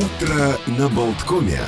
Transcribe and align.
Утро 0.00 0.56
на 0.78 0.88
Болткоме. 0.88 1.60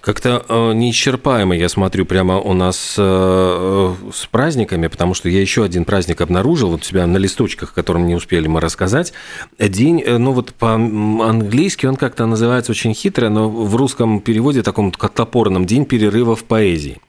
Как-то 0.00 0.44
э, 0.48 0.72
неисчерпаемо 0.74 1.56
я 1.56 1.68
смотрю 1.68 2.06
прямо 2.06 2.38
у 2.38 2.52
нас 2.52 2.94
э, 2.96 3.94
с 4.14 4.26
праздниками, 4.26 4.86
потому 4.86 5.14
что 5.14 5.28
я 5.28 5.40
еще 5.40 5.64
один 5.64 5.84
праздник 5.84 6.20
обнаружил 6.20 6.70
вот 6.70 6.82
у 6.82 6.84
себя 6.84 7.04
на 7.08 7.16
листочках, 7.16 7.74
которым 7.74 8.06
не 8.06 8.14
успели 8.14 8.46
мы 8.46 8.60
рассказать. 8.60 9.12
День, 9.58 10.00
э, 10.06 10.18
ну 10.18 10.30
вот 10.30 10.52
по-английски 10.54 11.86
он 11.86 11.96
как-то 11.96 12.26
называется 12.26 12.70
очень 12.70 12.94
хитро, 12.94 13.28
но 13.28 13.50
в 13.50 13.74
русском 13.74 14.20
переводе 14.20 14.62
таком 14.62 14.92
топорном 14.92 15.66
«День 15.66 15.84
перерыва 15.84 16.36
в 16.36 16.44
поэзии». 16.44 17.00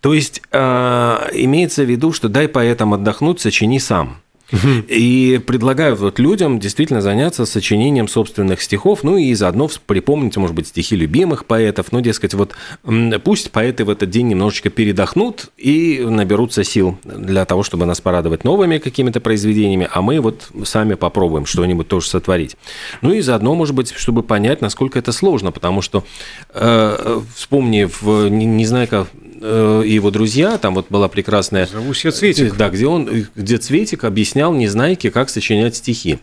То 0.00 0.14
есть 0.14 0.40
э, 0.52 0.58
имеется 1.34 1.82
в 1.82 1.90
виду, 1.90 2.14
что 2.14 2.30
дай 2.30 2.48
поэтам 2.48 2.94
отдохнуть, 2.94 3.42
сочини 3.42 3.78
сам. 3.78 4.23
И 4.52 5.40
предлагаю 5.46 5.96
вот 5.96 6.18
людям 6.18 6.58
действительно 6.58 7.00
заняться 7.00 7.46
сочинением 7.46 8.08
собственных 8.08 8.62
стихов, 8.62 9.02
ну 9.02 9.16
и 9.16 9.32
заодно 9.34 9.68
припомнить, 9.86 10.36
может 10.36 10.54
быть, 10.54 10.68
стихи 10.68 10.96
любимых 10.96 11.46
поэтов. 11.46 11.92
Ну, 11.92 12.00
дескать, 12.00 12.34
вот 12.34 12.54
пусть 13.24 13.50
поэты 13.50 13.84
в 13.84 13.90
этот 13.90 14.10
день 14.10 14.28
немножечко 14.28 14.70
передохнут 14.70 15.50
и 15.56 16.04
наберутся 16.06 16.64
сил 16.64 16.98
для 17.04 17.44
того, 17.44 17.62
чтобы 17.62 17.86
нас 17.86 18.00
порадовать 18.00 18.44
новыми 18.44 18.78
какими-то 18.78 19.20
произведениями, 19.20 19.88
а 19.92 20.02
мы 20.02 20.20
вот 20.20 20.50
сами 20.64 20.94
попробуем 20.94 21.46
что-нибудь 21.46 21.88
тоже 21.88 22.08
сотворить. 22.08 22.56
Ну 23.00 23.12
и 23.12 23.20
заодно, 23.20 23.54
может 23.54 23.74
быть, 23.74 23.92
чтобы 23.96 24.22
понять, 24.22 24.60
насколько 24.60 24.98
это 24.98 25.12
сложно, 25.12 25.52
потому 25.52 25.82
что, 25.82 26.04
э, 26.52 27.20
вспомнив, 27.34 28.02
не, 28.02 28.44
не 28.44 28.66
знаю, 28.66 28.88
как 28.88 29.08
Э, 29.46 29.82
и 29.84 29.92
его 29.92 30.10
друзья, 30.10 30.56
там 30.56 30.74
вот 30.74 30.86
была 30.88 31.06
прекрасная... 31.08 31.66
Зову 31.66 31.92
себя 31.92 32.12
Цветик. 32.12 32.56
Да, 32.56 32.70
где 32.70 32.86
он, 32.86 33.26
где 33.34 33.58
Цветик 33.58 34.04
объяснял 34.04 34.54
Незнайке, 34.54 35.10
как 35.10 35.28
сочинять 35.28 35.76
стихи. 35.76 36.18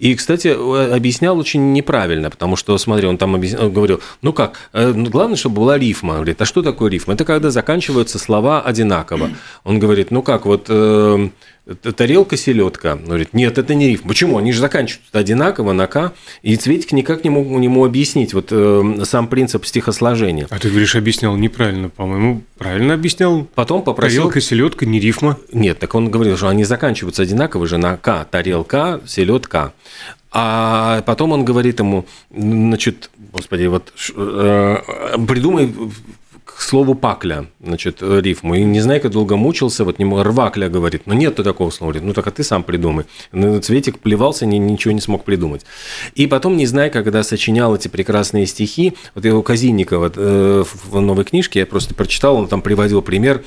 И, 0.00 0.14
кстати, 0.14 0.48
объяснял 0.48 1.38
очень 1.38 1.74
неправильно, 1.74 2.30
потому 2.30 2.56
что, 2.56 2.78
смотри, 2.78 3.06
он 3.06 3.18
там 3.18 3.34
объяснял, 3.34 3.68
говорил, 3.68 4.00
ну 4.22 4.32
как, 4.32 4.58
э, 4.72 4.94
ну, 4.96 5.10
главное, 5.10 5.36
чтобы 5.36 5.56
была 5.56 5.76
рифма. 5.76 6.12
Он 6.12 6.16
говорит, 6.16 6.40
а 6.40 6.46
что 6.46 6.62
такое 6.62 6.90
рифма? 6.90 7.12
Это 7.12 7.26
когда 7.26 7.50
заканчиваются 7.50 8.18
слова 8.18 8.62
одинаково. 8.62 9.28
Он 9.62 9.78
говорит, 9.78 10.10
ну 10.10 10.22
как, 10.22 10.46
вот 10.46 10.66
э, 10.70 11.28
тарелка 11.96 12.36
селедка. 12.36 12.94
Он 12.94 13.04
говорит, 13.04 13.34
нет, 13.34 13.58
это 13.58 13.74
не 13.74 13.88
рифм. 13.88 14.08
Почему? 14.08 14.38
Они 14.38 14.52
же 14.52 14.60
заканчиваются 14.60 15.18
одинаково 15.18 15.72
на 15.72 15.86
К. 15.86 16.12
И 16.42 16.56
Цветик 16.56 16.92
никак 16.92 17.22
не 17.24 17.30
мог 17.30 17.46
ему 17.46 17.84
объяснить 17.84 18.34
вот 18.34 18.48
э, 18.50 19.02
сам 19.04 19.28
принцип 19.28 19.66
стихосложения. 19.66 20.46
А 20.50 20.58
ты 20.58 20.70
говоришь, 20.70 20.96
объяснял 20.96 21.36
неправильно, 21.36 21.90
по-моему. 21.90 22.42
Правильно 22.58 22.94
объяснял. 22.94 23.46
Потом 23.54 23.82
попросил... 23.82 24.22
Тарелка, 24.22 24.40
селедка, 24.40 24.86
не 24.86 24.98
рифма. 24.98 25.38
Нет, 25.52 25.78
так 25.78 25.94
он 25.94 26.10
говорил, 26.10 26.36
что 26.36 26.48
они 26.48 26.64
заканчиваются 26.64 27.22
одинаково 27.22 27.66
же 27.66 27.78
на 27.78 27.96
К. 27.96 28.24
Тарелка, 28.24 29.00
селедка. 29.06 29.72
А 30.32 31.02
потом 31.02 31.32
он 31.32 31.44
говорит 31.44 31.80
ему, 31.80 32.06
значит, 32.30 33.10
господи, 33.32 33.66
вот 33.66 33.92
э, 34.14 34.76
придумай 35.26 35.74
к 36.44 36.60
слову 36.60 36.94
пакля, 36.94 37.46
значит, 37.60 38.00
рифму. 38.00 38.54
И 38.54 38.62
не 38.64 38.80
знаю, 38.80 39.00
как 39.00 39.10
долго 39.10 39.36
мучился, 39.36 39.84
вот 39.84 39.98
не 39.98 40.04
рвакля 40.04 40.68
говорит, 40.68 41.02
но 41.06 41.14
нет 41.14 41.34
такого 41.36 41.70
слова. 41.70 41.92
Говорит, 41.92 42.06
ну 42.06 42.12
так 42.12 42.26
а 42.26 42.30
ты 42.30 42.44
сам 42.44 42.62
придумай. 42.62 43.06
Ну, 43.32 43.60
Цветик 43.60 43.98
плевался, 43.98 44.46
ни, 44.46 44.56
ничего 44.56 44.92
не 44.92 45.00
смог 45.00 45.24
придумать. 45.24 45.64
И 46.14 46.26
потом, 46.26 46.56
не 46.56 46.66
знаю, 46.66 46.92
когда 46.92 47.22
сочинял 47.22 47.74
эти 47.74 47.88
прекрасные 47.88 48.46
стихи, 48.46 48.94
вот 49.14 49.24
его 49.24 49.42
Казинникова 49.42 50.12
э, 50.14 50.64
в 50.84 51.00
новой 51.00 51.24
книжке, 51.24 51.60
я 51.60 51.66
просто 51.66 51.94
прочитал, 51.94 52.36
он 52.36 52.46
там 52.46 52.62
приводил 52.62 53.02
пример 53.02 53.42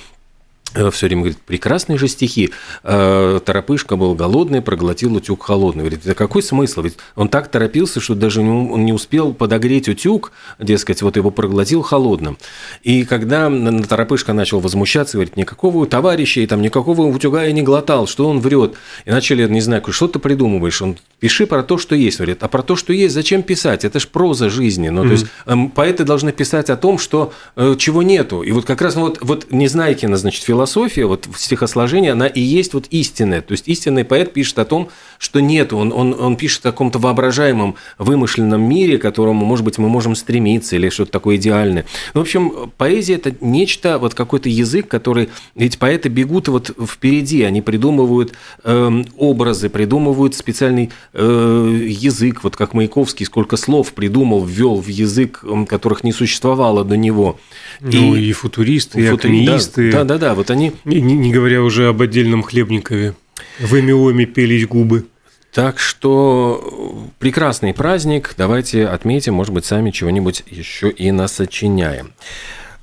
все 0.92 1.08
время 1.08 1.22
говорит, 1.22 1.40
прекрасные 1.40 1.98
же 1.98 2.08
стихи. 2.08 2.52
Э, 2.84 3.40
Торопышка 3.44 3.96
был 3.96 4.16
голодный, 4.16 4.62
проглотил 4.62 5.16
утюг 5.16 5.44
холодный. 5.44 5.82
Говорит, 5.84 6.06
это 6.06 6.16
какой 6.16 6.42
смысл? 6.42 6.82
Ведь 6.82 6.98
он 7.16 7.30
так 7.30 7.50
торопился, 7.50 8.00
что 8.00 8.16
даже 8.16 8.42
он 8.42 8.86
не 8.86 8.94
успел 8.94 9.34
подогреть 9.34 9.88
утюг, 9.88 10.32
дескать, 10.60 11.02
вот 11.02 11.16
его 11.16 11.32
проглотил 11.32 11.82
холодным. 11.82 12.38
И 12.82 13.06
когда 13.06 13.52
Торопышка 13.88 14.34
начал 14.34 14.60
возмущаться, 14.60 15.18
говорит, 15.18 15.38
никакого 15.38 15.86
товарища 15.86 16.42
и 16.42 16.47
там 16.47 16.62
никакого 16.62 17.02
утюга 17.03 17.44
я 17.44 17.52
не 17.52 17.62
глотал, 17.62 18.08
что 18.08 18.28
он 18.28 18.40
врет. 18.40 18.74
И 19.06 19.12
начали, 19.12 19.47
не 19.47 19.62
знаю, 19.62 19.84
что 19.90 20.08
ты 20.08 20.20
придумываешь? 20.20 20.81
Он 20.81 20.97
пиши 21.20 21.46
про 21.46 21.64
то, 21.64 21.78
что 21.78 21.96
есть. 21.96 22.18
Говорит, 22.18 22.42
а 22.42 22.47
про 22.47 22.64
то, 22.64 22.76
что 22.76 22.94
есть, 22.94 23.14
зачем 23.14 23.44
писать? 23.44 23.86
Это 23.86 24.00
ж 24.00 24.08
проза 24.08 24.50
жизни. 24.50 24.90
Ну, 24.90 25.03
mm-hmm. 25.03 25.08
то 25.08 25.12
есть 25.12 25.26
эм, 25.46 25.70
поэты 25.70 26.03
должны 26.03 26.31
писать 26.31 26.70
о 26.70 26.78
том, 26.78 26.97
что 26.97 27.31
э, 27.56 27.76
чего 27.78 28.03
нету. 28.03 28.42
И 28.42 28.52
вот 28.52 28.66
как 28.66 28.81
раз 28.81 28.96
ну, 28.96 29.02
вот, 29.02 29.20
вот 29.22 29.52
Незнайкина, 29.52 30.18
значит, 30.18 30.44
философ 30.44 30.62
философия, 30.63 31.06
вот 31.06 31.28
стихосложение, 31.35 32.13
она 32.13 32.28
и 32.28 32.40
есть 32.40 32.74
вот 32.74 32.88
истинная. 32.90 33.41
То 33.41 33.51
есть 33.51 33.68
истинный 33.68 34.06
поэт 34.06 34.31
пишет 34.31 34.59
о 34.59 34.66
том, 34.66 34.90
что 35.19 35.41
нет, 35.41 35.74
он, 35.74 35.91
он, 35.91 36.16
он 36.18 36.38
пишет 36.38 36.66
о 36.66 36.72
каком-то 36.72 37.00
воображаемом, 37.00 37.75
вымышленном 37.97 38.62
мире, 38.62 38.97
к 38.97 39.02
которому, 39.02 39.46
может 39.46 39.66
быть, 39.66 39.78
мы 39.78 39.90
можем 39.90 40.16
стремиться, 40.16 40.75
или 40.75 40.90
что-то 40.90 41.12
такое 41.12 41.35
идеальное. 41.35 41.85
Ну, 42.13 42.22
в 42.22 42.23
общем, 42.23 42.72
поэзия– 42.78 43.16
это 43.16 43.35
нечто, 43.41 43.97
вот 43.97 44.13
какой-то 44.13 44.47
язык, 44.47 44.88
который… 44.88 45.29
Ведь 45.56 45.79
поэты 45.79 46.09
бегут 46.09 46.47
вот 46.47 46.72
впереди, 46.90 47.44
они 47.44 47.62
придумывают 47.62 48.34
э, 48.63 49.03
образы, 49.18 49.69
придумывают 49.69 50.35
специальный 50.35 50.91
э, 51.13 51.88
язык, 51.90 52.44
вот 52.44 52.56
как 52.56 52.73
Маяковский 52.73 53.25
сколько 53.25 53.57
слов 53.57 53.94
придумал, 53.94 54.46
ввел 54.46 54.79
в 54.81 54.88
язык, 54.88 55.44
которых 55.68 56.03
не 56.03 56.13
существовало 56.13 56.85
до 56.85 56.96
него. 56.96 57.38
Ну, 57.81 58.16
и, 58.16 58.29
и 58.29 58.31
футуристы, 58.31 59.02
и 59.02 59.07
футури... 59.07 59.44
акмеисты. 59.44 59.91
Да, 59.91 60.03
да, 60.03 60.18
да, 60.18 60.35
вот 60.35 60.50
они... 60.53 60.72
Не, 60.86 61.02
не 61.02 61.31
говоря 61.31 61.62
уже 61.62 61.90
об 61.90 62.02
отдельном 62.02 62.44
Хлебникове. 62.44 63.14
В 63.59 63.80
Эмиоме 63.80 64.25
пелись 64.25 64.66
губы. 64.66 65.06
Так 65.53 65.80
что 65.80 67.09
прекрасный 67.19 67.74
праздник. 67.74 68.34
Давайте 68.38 68.88
отметим, 68.88 69.36
может 69.36 69.53
быть, 69.53 69.66
сами 69.66 69.91
чего-нибудь 69.91 70.44
еще 70.50 70.90
и 70.90 71.12
насочиняем. 71.12 72.14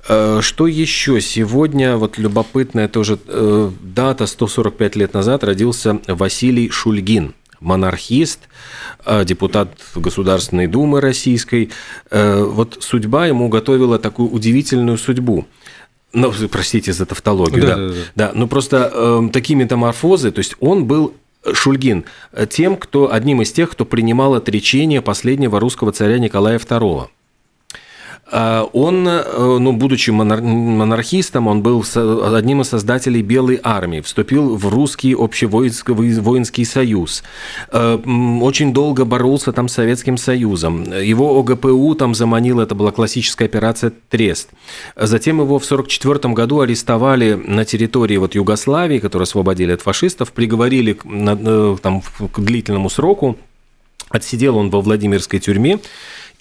Э, 0.07 0.39
что 0.41 0.67
еще? 0.67 1.19
Сегодня, 1.19 1.97
вот 1.97 2.17
любопытная 2.17 2.87
тоже 2.87 3.19
э, 3.27 3.71
дата, 3.81 4.25
145 4.25 4.95
лет 4.95 5.13
назад 5.13 5.43
родился 5.43 5.99
Василий 6.07 6.69
Шульгин, 6.69 7.33
монархист, 7.59 8.39
э, 9.05 9.25
депутат 9.25 9.69
Государственной 9.95 10.67
Думы 10.67 11.01
Российской. 11.01 11.71
Вот 12.09 12.77
судьба 12.79 13.27
ему 13.27 13.49
готовила 13.49 13.99
такую 13.99 14.29
удивительную 14.29 14.97
судьбу– 14.97 15.45
ну, 16.13 16.31
простите 16.49 16.93
за 16.93 17.05
тавтологию, 17.05 17.61
да. 17.61 17.67
Да, 17.67 17.75
да, 17.75 17.89
да. 17.89 17.95
да 18.15 18.31
ну 18.33 18.47
просто 18.47 18.91
э, 18.93 19.29
такие 19.31 19.55
метаморфозы, 19.55 20.31
то 20.31 20.39
есть 20.39 20.55
он 20.59 20.85
был 20.85 21.13
э, 21.43 21.53
Шульгин 21.53 22.05
э, 22.33 22.47
тем, 22.47 22.77
кто 22.77 23.11
одним 23.11 23.41
из 23.41 23.51
тех, 23.51 23.69
кто 23.69 23.85
принимал 23.85 24.35
отречение 24.35 25.01
последнего 25.01 25.59
русского 25.59 25.91
царя 25.91 26.19
Николая 26.19 26.57
II. 26.57 27.07
А, 28.31 28.63
он, 28.71 29.07
э, 29.07 29.57
ну, 29.59 29.73
будучи 29.73 30.09
монархистом, 30.09 31.47
он 31.47 31.61
был 31.61 31.83
одним 32.33 32.61
из 32.61 32.69
создателей 32.69 33.21
Белой 33.21 33.59
армии, 33.61 33.99
вступил 33.99 34.55
в 34.55 34.69
русский 34.69 35.13
общевоинский 35.13 36.65
союз, 36.65 37.23
э, 37.71 37.97
очень 38.41 38.73
долго 38.73 39.03
боролся 39.03 39.51
там 39.51 39.67
с 39.67 39.73
Советским 39.73 40.17
Союзом. 40.17 40.83
Его 40.83 41.37
ОГПУ 41.39 41.95
там 41.95 42.15
заманил, 42.15 42.61
это 42.61 42.73
была 42.73 42.91
классическая 42.91 43.45
операция 43.45 43.91
«Трест». 44.09 44.49
Затем 44.95 45.41
его 45.41 45.59
в 45.59 45.65
1944 45.65 46.33
году 46.33 46.61
арестовали 46.61 47.33
на 47.33 47.65
территории 47.65 48.17
вот 48.17 48.35
Югославии, 48.35 48.99
которую 48.99 49.23
освободили 49.23 49.73
от 49.73 49.81
фашистов, 49.81 50.31
приговорили 50.31 50.97
э, 51.03 51.77
там, 51.81 52.01
к 52.01 52.39
длительному 52.39 52.89
сроку, 52.89 53.37
отсидел 54.11 54.57
он 54.57 54.69
во 54.69 54.81
Владимирской 54.81 55.39
тюрьме, 55.39 55.79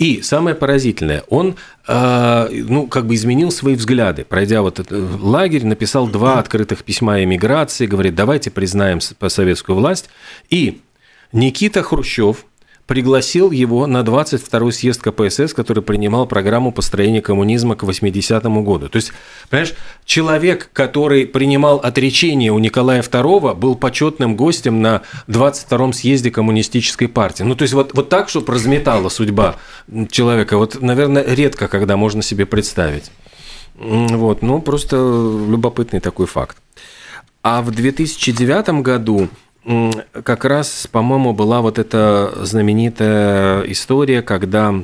и 0.00 0.22
самое 0.22 0.56
поразительное, 0.56 1.24
он, 1.28 1.56
э, 1.86 2.48
ну, 2.50 2.86
как 2.86 3.06
бы 3.06 3.14
изменил 3.14 3.50
свои 3.50 3.74
взгляды. 3.74 4.24
Пройдя 4.24 4.62
вот 4.62 4.78
этот 4.78 5.20
лагерь, 5.20 5.66
написал 5.66 6.08
два 6.08 6.38
открытых 6.38 6.84
письма 6.84 7.22
эмиграции, 7.22 7.84
говорит, 7.84 8.14
давайте 8.14 8.50
признаем 8.50 9.00
советскую 9.02 9.76
власть. 9.76 10.08
И 10.48 10.80
Никита 11.32 11.82
Хрущев, 11.82 12.46
пригласил 12.90 13.52
его 13.52 13.86
на 13.86 14.00
22-й 14.00 14.72
съезд 14.72 15.00
КПСС, 15.00 15.54
который 15.54 15.80
принимал 15.80 16.26
программу 16.26 16.72
построения 16.72 17.22
коммунизма 17.22 17.76
к 17.76 17.84
80-му 17.84 18.64
году. 18.64 18.88
То 18.88 18.96
есть, 18.96 19.12
понимаешь, 19.48 19.74
человек, 20.04 20.70
который 20.72 21.24
принимал 21.24 21.76
отречение 21.76 22.50
у 22.50 22.58
Николая 22.58 23.02
II, 23.02 23.54
был 23.54 23.76
почетным 23.76 24.34
гостем 24.34 24.82
на 24.82 25.02
22-м 25.28 25.92
съезде 25.92 26.32
коммунистической 26.32 27.06
партии. 27.06 27.44
Ну, 27.44 27.54
то 27.54 27.62
есть, 27.62 27.74
вот, 27.74 27.94
вот 27.94 28.08
так, 28.08 28.28
чтобы 28.28 28.54
разметала 28.54 29.08
судьба 29.08 29.54
человека, 30.10 30.58
вот, 30.58 30.82
наверное, 30.82 31.24
редко, 31.24 31.68
когда 31.68 31.96
можно 31.96 32.22
себе 32.22 32.44
представить. 32.44 33.12
Вот, 33.76 34.42
ну, 34.42 34.60
просто 34.60 34.96
любопытный 34.96 36.00
такой 36.00 36.26
факт. 36.26 36.56
А 37.44 37.62
в 37.62 37.70
2009 37.70 38.82
году 38.82 39.28
как 40.24 40.44
раз, 40.44 40.88
по-моему, 40.90 41.32
была 41.32 41.60
вот 41.60 41.78
эта 41.78 42.32
знаменитая 42.44 43.62
история, 43.62 44.22
когда 44.22 44.74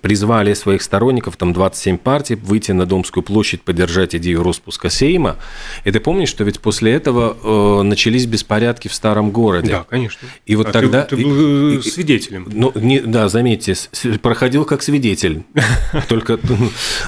призвали 0.00 0.54
своих 0.54 0.82
сторонников, 0.82 1.36
там 1.36 1.52
27 1.52 1.98
партий, 1.98 2.34
выйти 2.34 2.72
на 2.72 2.86
Домскую 2.86 3.22
площадь, 3.22 3.62
поддержать 3.62 4.14
идею 4.14 4.42
распуска 4.42 4.90
Сейма. 4.90 5.36
И 5.84 5.90
ты 5.90 6.00
помнишь, 6.00 6.28
что 6.28 6.44
ведь 6.44 6.60
после 6.60 6.92
этого 6.92 7.36
э, 7.42 7.82
начались 7.82 8.26
беспорядки 8.26 8.88
в 8.88 8.94
старом 8.94 9.30
городе. 9.30 9.72
Да, 9.72 9.86
конечно. 9.88 10.28
И 10.46 10.56
вот 10.56 10.68
а 10.68 10.72
тогда... 10.72 11.02
Ты, 11.02 11.16
ты 11.16 11.22
был 11.22 11.78
и, 11.78 11.82
свидетелем. 11.82 12.48
Ну, 12.52 12.72
не, 12.74 13.00
да, 13.00 13.28
заметьте, 13.28 13.74
проходил 14.22 14.64
как 14.64 14.82
свидетель. 14.82 15.44
Только... 16.08 16.38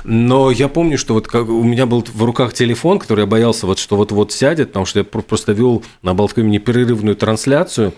Но 0.04 0.50
я 0.50 0.69
помню, 0.69 0.98
что 0.98 1.14
вот 1.14 1.26
как, 1.26 1.48
у 1.48 1.62
меня 1.62 1.86
был 1.86 2.04
в 2.06 2.22
руках 2.22 2.52
телефон, 2.52 2.98
который 2.98 3.20
я 3.20 3.26
боялся, 3.26 3.66
вот, 3.66 3.78
что 3.78 3.96
вот-вот 3.96 4.32
сядет, 4.32 4.69
потому 4.69 4.86
что 4.86 5.00
я 5.00 5.04
просто 5.04 5.52
вел 5.52 5.82
на 6.02 6.14
Болткоме 6.14 6.50
непрерывную 6.50 7.16
трансляцию 7.16 7.94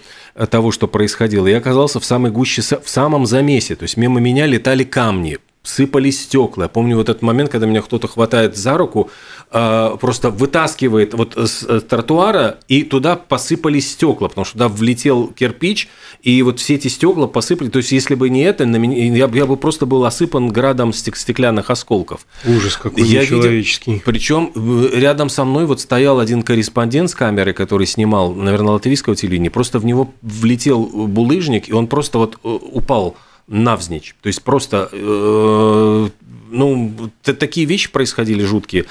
того, 0.50 0.70
что 0.70 0.86
происходило. 0.86 1.46
Я 1.46 1.58
оказался 1.58 1.98
в 1.98 2.04
самой 2.04 2.30
гуще, 2.30 2.60
в 2.60 2.88
самом 2.88 3.24
замесе. 3.24 3.74
То 3.74 3.84
есть 3.84 3.96
мимо 3.96 4.20
меня 4.20 4.46
летали 4.46 4.75
камни, 4.84 5.38
сыпались 5.66 6.22
стекла. 6.22 6.64
Я 6.64 6.68
помню 6.68 6.96
вот 6.96 7.08
этот 7.08 7.22
момент, 7.22 7.50
когда 7.50 7.66
меня 7.66 7.82
кто-то 7.82 8.08
хватает 8.08 8.56
за 8.56 8.76
руку, 8.78 9.10
а, 9.50 9.96
просто 9.96 10.30
вытаскивает 10.30 11.14
вот 11.14 11.36
с 11.36 11.64
э, 11.64 11.80
тротуара, 11.80 12.58
и 12.68 12.82
туда 12.82 13.16
посыпались 13.16 13.92
стекла, 13.92 14.28
потому 14.28 14.44
что 14.44 14.54
туда 14.54 14.68
влетел 14.68 15.28
кирпич, 15.28 15.88
и 16.22 16.42
вот 16.42 16.60
все 16.60 16.76
эти 16.76 16.88
стекла 16.88 17.26
посыпали. 17.26 17.68
То 17.68 17.78
есть, 17.78 17.92
если 17.92 18.14
бы 18.14 18.30
не 18.30 18.42
это, 18.42 18.64
на 18.66 18.76
меня, 18.76 19.04
я, 19.04 19.30
я 19.32 19.46
бы 19.46 19.56
просто 19.56 19.86
был 19.86 20.04
осыпан 20.04 20.48
градом 20.48 20.92
стеклянных 20.92 21.70
осколков. 21.70 22.26
Ужас 22.44 22.76
какой 22.76 23.02
я 23.04 23.22
нечеловеческий. 23.22 23.92
Видел, 23.94 24.04
причем 24.04 24.52
э, 24.54 24.88
рядом 24.98 25.28
со 25.28 25.44
мной 25.44 25.66
вот 25.66 25.80
стоял 25.80 26.20
один 26.20 26.42
корреспондент 26.42 27.10
с 27.10 27.14
камерой, 27.14 27.54
который 27.54 27.86
снимал, 27.86 28.32
наверное, 28.32 28.74
латвийского 28.74 29.16
телевидения, 29.16 29.50
просто 29.50 29.78
в 29.78 29.84
него 29.84 30.12
влетел 30.22 30.84
булыжник, 30.84 31.68
и 31.68 31.72
он 31.72 31.86
просто 31.86 32.18
вот 32.18 32.36
э, 32.42 32.48
упал 32.48 33.16
навзничь. 33.46 34.14
То 34.22 34.26
есть 34.28 34.42
просто 34.42 34.88
э, 34.92 36.08
ну, 36.50 37.10
такие 37.22 37.66
вещи 37.66 37.90
происходили 37.90 38.44
жуткие. 38.44 38.86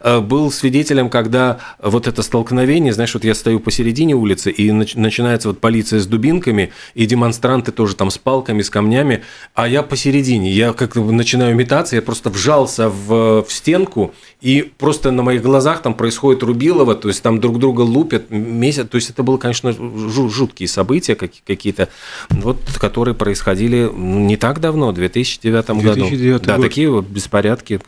Э, 0.00 0.20
был 0.20 0.50
свидетелем, 0.50 1.10
когда 1.10 1.58
вот 1.80 2.06
это 2.06 2.22
столкновение, 2.22 2.92
знаешь, 2.92 3.14
вот 3.14 3.24
я 3.24 3.34
стою 3.34 3.60
посередине 3.60 4.14
улицы, 4.14 4.50
и 4.50 4.70
начинается 4.72 5.48
вот 5.48 5.60
полиция 5.60 6.00
с 6.00 6.06
дубинками, 6.06 6.72
и 6.94 7.06
демонстранты 7.06 7.72
тоже 7.72 7.96
там 7.96 8.10
с 8.10 8.18
палками, 8.18 8.62
с 8.62 8.70
камнями, 8.70 9.22
а 9.54 9.68
я 9.68 9.82
посередине, 9.82 10.50
я 10.50 10.72
как 10.72 10.96
начинаю 10.96 11.54
метаться, 11.54 11.96
я 11.96 12.02
просто 12.02 12.30
вжался 12.30 12.88
в, 12.88 13.42
в 13.42 13.52
стенку, 13.52 14.14
и 14.40 14.72
просто 14.78 15.10
на 15.10 15.22
моих 15.22 15.42
глазах 15.42 15.82
там 15.82 15.94
происходит 15.94 16.42
рубилово, 16.42 16.94
то 16.94 17.08
есть 17.08 17.22
там 17.22 17.40
друг 17.40 17.58
друга 17.58 17.82
лупят 17.82 18.30
месяц, 18.30 18.88
то 18.88 18.96
есть 18.96 19.10
это 19.10 19.22
было, 19.22 19.36
конечно, 19.36 19.72
жуткие 19.72 20.68
события 20.68 21.14
какие-то, 21.14 21.88
вот, 22.30 22.58
которые 22.78 23.14
происходили 23.14 23.90
не 23.92 24.36
так 24.36 24.60
давно, 24.60 24.90
в 24.90 24.94
2009, 24.94 25.66
2009 25.66 26.38
году. 26.38 26.44
Да, 26.44 26.56
год. 26.56 26.64
такие 26.64 26.90
вот 26.90 27.06
беспорядки. 27.06 27.80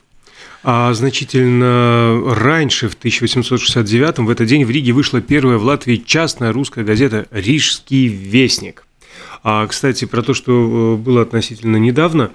А 0.64 0.94
значительно 0.94 2.22
раньше, 2.34 2.88
в 2.88 2.94
1869 2.94 4.18
в 4.18 4.30
этот 4.30 4.46
день 4.46 4.64
в 4.64 4.70
Риге 4.70 4.92
вышла 4.92 5.20
первая 5.20 5.58
в 5.58 5.64
Латвии 5.64 5.96
частная 5.96 6.52
русская 6.52 6.84
газета 6.84 7.26
«Рижский 7.32 8.06
вестник». 8.06 8.86
А, 9.42 9.66
кстати, 9.66 10.04
про 10.04 10.22
то, 10.22 10.34
что 10.34 10.52
э, 10.52 11.02
было 11.02 11.22
относительно 11.22 11.78
недавно, 11.78 12.30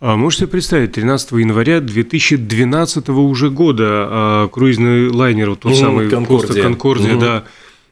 можете 0.00 0.46
представить, 0.46 0.92
13 0.92 1.32
января 1.32 1.80
2012 1.80 3.08
уже 3.10 3.50
года 3.50 3.84
а, 3.88 4.48
круизный 4.48 5.08
лайнер, 5.08 5.50
вот 5.50 5.60
тот 5.60 5.72
mm, 5.72 5.80
самый 5.80 6.10
Конкордия, 6.10 6.62
Конкордия 6.62 7.14
mm-hmm. 7.14 7.20
да, 7.20 7.44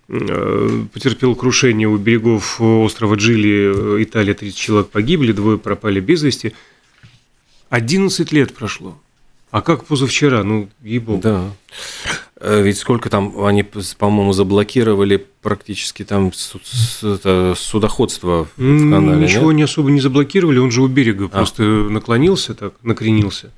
э, 0.09 0.85
потерпел 0.93 1.35
крушение 1.35 1.89
у 1.89 1.97
берегов 1.97 2.61
острова 2.61 3.15
Джили, 3.15 4.03
Италия, 4.03 4.35
30 4.35 4.56
человек 4.56 4.89
погибли, 4.91 5.33
двое 5.33 5.59
пропали 5.59 6.01
без 6.01 6.23
вести– 6.23 6.53
11 7.75 8.31
лет 8.31 8.55
прошло. 8.55 8.97
А 9.50 9.61
как 9.61 9.85
позавчера? 9.85 10.45
Ну, 10.45 10.69
ебу. 10.83 11.19
Да. 11.21 11.50
Э, 12.41 12.63
ведь 12.63 12.79
сколько 12.79 13.11
там, 13.11 13.45
они, 13.45 13.63
по-моему, 13.63 14.33
заблокировали 14.33 15.25
практически 15.41 16.05
там 16.05 16.33
судоходство 16.33 18.49
в 18.57 18.91
канале. 18.91 19.23
Ничего 19.23 19.53
нет? 19.53 19.57
не 19.57 19.63
особо 19.63 19.91
не 19.91 20.01
заблокировали, 20.01 20.59
он 20.59 20.71
же 20.71 20.83
у 20.83 20.89
берега 20.89 21.27
а. 21.27 21.29
просто 21.29 21.63
наклонился 21.63 22.55
так, 22.55 22.75
накренился. 22.83 23.51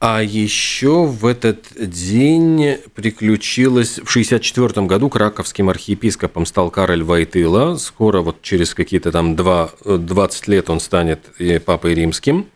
А 0.00 0.22
еще 0.22 1.06
в 1.06 1.24
этот 1.24 1.64
день 1.78 2.76
приключилось, 2.94 3.94
в 3.94 4.10
1964 4.10 4.86
году 4.86 5.08
краковским 5.08 5.70
архиепископом 5.70 6.44
стал 6.44 6.70
Кароль 6.70 7.02
Вайтыла. 7.02 7.76
Скоро, 7.76 8.20
вот 8.20 8.42
через 8.42 8.74
какие-то 8.74 9.12
там 9.12 9.34
2, 9.34 9.70
20 9.84 10.48
лет 10.48 10.68
он 10.68 10.80
станет 10.80 11.20
папой 11.64 11.94
римским. 11.94 12.46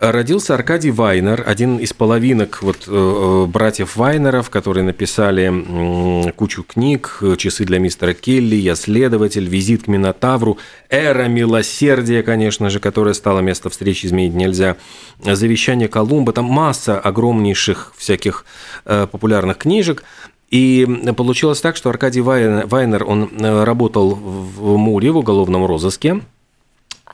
Родился 0.00 0.54
Аркадий 0.54 0.90
Вайнер, 0.90 1.44
один 1.46 1.78
из 1.78 1.92
половинок 1.92 2.62
вот, 2.62 2.88
э, 2.88 2.90
э, 2.90 3.46
братьев 3.46 3.94
Вайнеров, 3.94 4.50
которые 4.50 4.82
написали 4.82 6.32
кучу 6.32 6.64
книг, 6.64 7.22
«Часы 7.38 7.64
для 7.64 7.78
мистера 7.78 8.12
Келли», 8.12 8.56
«Я 8.56 8.74
следователь», 8.74 9.46
«Визит 9.46 9.84
к 9.84 9.86
Минотавру», 9.86 10.58
«Эра 10.90 11.28
милосердия», 11.28 12.24
конечно 12.24 12.70
же, 12.70 12.80
которая 12.80 13.14
стала 13.14 13.38
место 13.38 13.70
встречи 13.70 14.06
«Изменить 14.06 14.34
нельзя», 14.34 14.76
«Завещание 15.22 15.86
Колумба», 15.86 16.32
там 16.32 16.46
масса 16.46 16.98
огромнейших 16.98 17.92
всяких 17.96 18.44
э, 18.84 19.06
популярных 19.06 19.58
книжек. 19.58 20.02
И 20.50 20.86
получилось 21.16 21.60
так, 21.60 21.76
что 21.76 21.90
Аркадий 21.90 22.20
Вайнер, 22.20 23.04
он 23.04 23.30
работал 23.40 24.14
в 24.14 24.76
Муре 24.76 25.10
в 25.10 25.18
уголовном 25.18 25.66
розыске, 25.66 26.20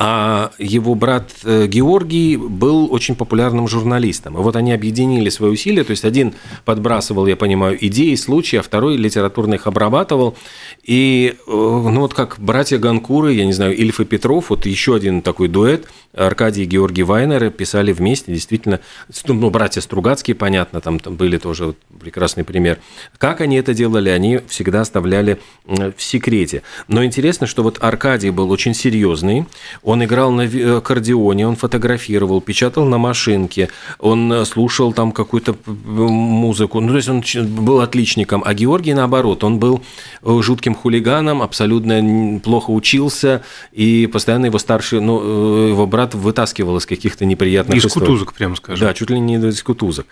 а 0.02 0.52
его 0.56 0.94
брат 0.94 1.30
э, 1.44 1.66
Георгий 1.66 2.38
был 2.38 2.90
очень 2.90 3.14
популярным 3.14 3.68
журналистом. 3.68 4.38
И 4.38 4.40
вот 4.40 4.56
они 4.56 4.72
объединили 4.72 5.28
свои 5.28 5.50
усилия, 5.50 5.84
то 5.84 5.90
есть 5.90 6.06
один 6.06 6.32
подбрасывал, 6.64 7.26
я 7.26 7.36
понимаю, 7.36 7.76
идеи, 7.84 8.14
случаи, 8.14 8.56
а 8.56 8.62
второй 8.62 8.96
литературно 8.96 9.56
их 9.56 9.66
обрабатывал. 9.66 10.38
И 10.84 11.34
э, 11.36 11.50
ну 11.50 12.00
вот 12.00 12.14
как 12.14 12.36
братья 12.38 12.78
Ганкуры, 12.78 13.34
я 13.34 13.44
не 13.44 13.52
знаю, 13.52 13.76
Ильф 13.76 14.00
и 14.00 14.06
Петров, 14.06 14.48
вот 14.48 14.64
еще 14.64 14.94
один 14.94 15.20
такой 15.20 15.48
дуэт, 15.48 15.86
Аркадий 16.14 16.64
и 16.64 16.66
Георгий 16.66 17.02
Вайнеры 17.02 17.50
писали 17.50 17.92
вместе, 17.92 18.32
действительно, 18.32 18.80
ну, 19.26 19.50
братья 19.50 19.80
Стругацкие, 19.80 20.34
понятно, 20.34 20.80
там, 20.80 20.98
там 20.98 21.14
были 21.14 21.38
тоже 21.38 21.66
вот 21.66 21.76
прекрасный 22.00 22.42
пример. 22.42 22.80
Как 23.18 23.40
они 23.40 23.56
это 23.56 23.74
делали, 23.74 24.08
они 24.08 24.40
всегда 24.48 24.80
оставляли 24.80 25.38
в 25.66 26.02
секрете. 26.02 26.62
Но 26.88 27.04
интересно, 27.04 27.46
что 27.46 27.62
вот 27.62 27.78
Аркадий 27.80 28.30
был 28.30 28.50
очень 28.50 28.74
серьезный, 28.74 29.46
он 29.90 30.04
играл 30.04 30.30
на 30.30 30.44
аккордеоне, 30.78 31.48
он 31.48 31.56
фотографировал, 31.56 32.40
печатал 32.40 32.84
на 32.84 32.98
машинке, 32.98 33.70
он 33.98 34.32
э, 34.32 34.44
слушал 34.44 34.92
там 34.92 35.10
какую-то 35.10 35.56
музыку. 35.66 36.80
Ну, 36.80 36.88
то 36.90 36.96
есть 36.96 37.08
он 37.08 37.22
был 37.46 37.80
отличником. 37.80 38.42
А 38.46 38.54
Георгий, 38.54 38.94
наоборот, 38.94 39.42
он 39.42 39.58
был 39.58 39.82
э, 40.22 40.40
жутким 40.42 40.76
хулиганом, 40.76 41.42
абсолютно 41.42 42.38
плохо 42.38 42.70
учился, 42.70 43.42
и 43.72 44.06
постоянно 44.06 44.46
его 44.46 44.58
старший, 44.58 45.00
ну, 45.00 45.20
э, 45.22 45.68
его 45.70 45.86
брат 45.86 46.14
вытаскивал 46.14 46.76
из 46.76 46.86
каких-то 46.86 47.24
неприятных 47.24 47.76
Из 47.76 47.86
историй. 47.86 48.06
кутузок, 48.06 48.32
прямо 48.32 48.54
скажем. 48.54 48.86
Да, 48.86 48.94
чуть 48.94 49.10
ли 49.10 49.18
не 49.18 49.36
из 49.36 49.62
кутузок. 49.62 50.06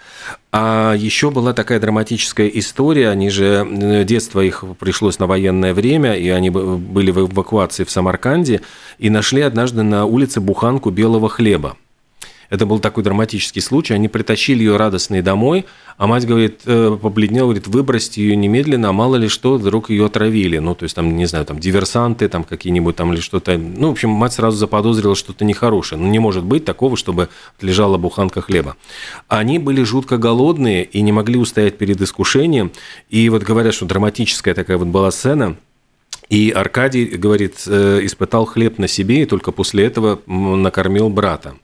А 0.51 0.95
еще 0.95 1.31
была 1.31 1.53
такая 1.53 1.79
драматическая 1.79 2.49
история, 2.49 3.11
они 3.11 3.31
же, 3.31 4.05
детство 4.05 4.41
их 4.41 4.65
пришлось 4.81 5.19
на 5.19 5.27
военное 5.27 5.75
время, 5.75 6.15
и 6.15 6.29
они 6.31 6.51
были 6.51 7.11
в 7.11 7.31
эвакуации 7.31 7.85
в 7.85 7.91
Самарканде, 7.91 8.63
и 8.99 9.11
нашли 9.11 9.43
однажды 9.43 9.68
на 9.75 10.05
улице 10.05 10.41
буханку 10.41 10.91
белого 10.91 11.29
хлеба. 11.29 11.77
Это 12.51 12.65
был 12.65 12.79
такой 12.79 13.05
драматический 13.05 13.61
случай. 13.61 13.95
Они 13.95 14.09
притащили 14.09 14.61
ее 14.61 14.77
радостной 14.77 15.21
домой, 15.21 15.67
а 15.99 16.07
мать 16.07 16.27
говорит, 16.27 16.63
э, 16.65 16.97
побледнела, 17.01 17.47
говорит, 17.47 17.67
выбросьте 17.67 18.23
ее 18.23 18.37
немедленно, 18.37 18.89
а 18.89 18.93
мало 18.93 19.17
ли 19.17 19.29
что, 19.29 19.55
вдруг 19.55 19.91
ее 19.91 20.07
отравили. 20.07 20.59
Ну, 20.59 20.75
то 20.75 20.85
есть 20.85 20.95
там, 20.95 21.15
не 21.17 21.27
знаю, 21.27 21.45
там 21.45 21.59
диверсанты 21.59 22.29
там 22.29 22.45
какие-нибудь 22.45 22.97
там 22.97 23.13
или 23.13 23.21
что-то. 23.21 23.59
Ну, 23.59 23.89
в 23.89 23.93
общем, 23.93 24.11
мать 24.11 24.33
сразу 24.33 24.57
заподозрила 24.57 25.15
что-то 25.15 25.45
нехорошее. 25.45 26.01
Ну, 26.01 26.09
не 26.09 26.19
может 26.19 26.45
быть 26.45 26.65
такого, 26.65 26.97
чтобы 26.97 27.29
лежала 27.61 27.99
буханка 27.99 28.41
хлеба. 28.41 28.77
Они 29.29 29.59
были 29.59 29.83
жутко 29.83 30.17
голодные 30.17 30.85
и 30.85 31.03
не 31.03 31.13
могли 31.13 31.39
устоять 31.39 31.77
перед 31.77 32.01
искушением. 32.01 32.73
И 33.11 33.29
вот 33.29 33.43
говорят, 33.43 33.75
что 33.75 33.85
драматическая 33.85 34.55
такая 34.55 34.79
вот 34.79 34.89
была 34.89 35.11
сцена– 35.11 35.57
и 36.29 36.51
Аркадий, 36.51 37.07
говорит, 37.07 37.63
э, 37.67 38.01
испытал 38.03 38.45
хлеб 38.45 38.79
на 38.79 38.89
себе 38.89 39.23
и 39.23 39.27
только 39.27 39.51
после 39.53 39.85
этого 39.85 40.21
накормил 40.27 41.09
брата. 41.09 41.55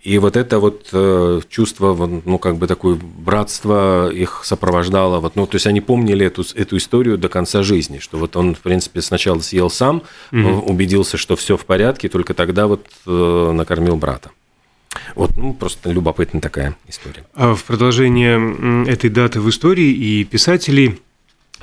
И 0.00 0.18
вот 0.18 0.36
это 0.36 0.60
вот 0.60 0.88
э, 0.92 1.40
чувство, 1.48 1.94
ну, 2.24 2.38
как 2.38 2.56
бы 2.56 2.66
такое 2.66 2.96
братство 2.96 4.10
их 4.10 4.42
сопровождало. 4.44 5.18
Вот, 5.18 5.36
ну, 5.36 5.46
то 5.46 5.56
есть 5.56 5.66
они 5.66 5.80
помнили 5.80 6.24
эту, 6.24 6.44
эту 6.54 6.76
историю 6.76 7.18
до 7.18 7.28
конца 7.28 7.62
жизни, 7.62 7.98
что 7.98 8.16
вот 8.16 8.36
он, 8.36 8.54
в 8.54 8.60
принципе, 8.60 9.02
сначала 9.02 9.40
съел 9.40 9.70
сам, 9.70 10.04
угу. 10.32 10.48
убедился, 10.66 11.16
что 11.16 11.36
все 11.36 11.56
в 11.56 11.64
порядке, 11.64 12.08
только 12.08 12.32
тогда 12.32 12.68
вот 12.68 12.86
э, 13.06 13.50
накормил 13.52 13.96
брата. 13.96 14.30
Вот, 15.14 15.36
ну, 15.36 15.52
просто 15.52 15.90
любопытная 15.90 16.40
такая 16.40 16.76
история. 16.88 17.24
А 17.34 17.54
в 17.54 17.64
продолжение 17.64 18.86
этой 18.86 19.10
даты 19.10 19.40
в 19.40 19.50
истории 19.50 19.90
и 19.90 20.24
писателей 20.24 21.00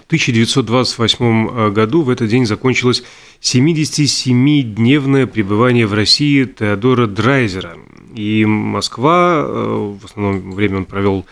1928 0.08 1.72
году 1.72 2.04
в 2.04 2.10
этот 2.10 2.30
день 2.30 2.46
закончилось 2.46 3.04
77-дневное 3.42 5.26
пребывание 5.26 5.88
в 5.88 5.94
России 5.94 6.44
Теодора 6.46 7.08
Драйзера. 7.08 7.78
И 8.14 8.46
Москва, 8.46 9.44
в 9.44 10.06
основном 10.06 10.52
время 10.52 10.78
он 10.78 10.86
провел 10.86 11.26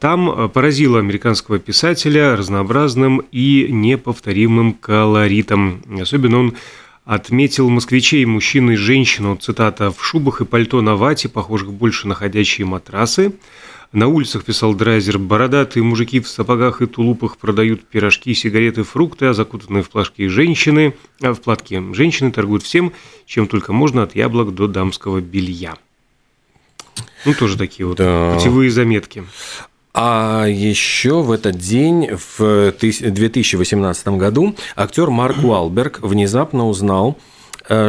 там, 0.00 0.50
поразила 0.50 0.98
американского 0.98 1.58
писателя 1.58 2.34
разнообразным 2.34 3.22
и 3.30 3.68
неповторимым 3.70 4.72
колоритом. 4.72 5.82
Особенно 6.00 6.38
он 6.38 6.54
отметил 7.04 7.68
москвичей, 7.70 8.24
мужчин 8.24 8.70
и 8.70 8.76
женщину, 8.76 9.36
цитата, 9.36 9.92
в 9.92 10.04
шубах 10.04 10.40
и 10.40 10.44
пальто 10.44 10.80
на 10.82 10.96
вате, 10.96 11.28
похожих 11.28 11.72
больше 11.72 12.08
на 12.08 12.14
ходячие 12.14 12.66
матрасы. 12.66 13.34
На 13.92 14.06
улицах, 14.06 14.44
писал 14.44 14.74
Драйзер, 14.74 15.18
бородатые 15.18 15.82
мужики 15.82 16.20
в 16.20 16.28
сапогах 16.28 16.82
и 16.82 16.86
тулупах 16.86 17.38
продают 17.38 17.86
пирожки, 17.86 18.34
сигареты, 18.34 18.82
фрукты, 18.82 19.26
а 19.26 19.34
закутанные 19.34 19.82
в 19.82 19.88
плашки 19.88 20.28
женщины, 20.28 20.94
а 21.22 21.32
в 21.32 21.40
платке 21.40 21.82
женщины 21.94 22.30
торгуют 22.30 22.64
всем, 22.64 22.92
чем 23.24 23.48
только 23.48 23.72
можно, 23.72 24.02
от 24.02 24.14
яблок 24.14 24.54
до 24.54 24.68
дамского 24.68 25.20
белья. 25.20 25.76
Ну, 27.24 27.32
тоже 27.32 27.56
такие 27.56 27.86
вот 27.86 27.96
да. 27.96 28.34
путевые 28.34 28.70
заметки. 28.70 29.24
А 29.94 30.44
еще 30.46 31.22
в 31.22 31.32
этот 31.32 31.56
день, 31.56 32.10
в 32.12 32.72
2018 32.72 34.08
году, 34.08 34.54
актер 34.76 35.08
Марк 35.08 35.42
Уалберг 35.42 36.00
внезапно 36.02 36.68
узнал, 36.68 37.16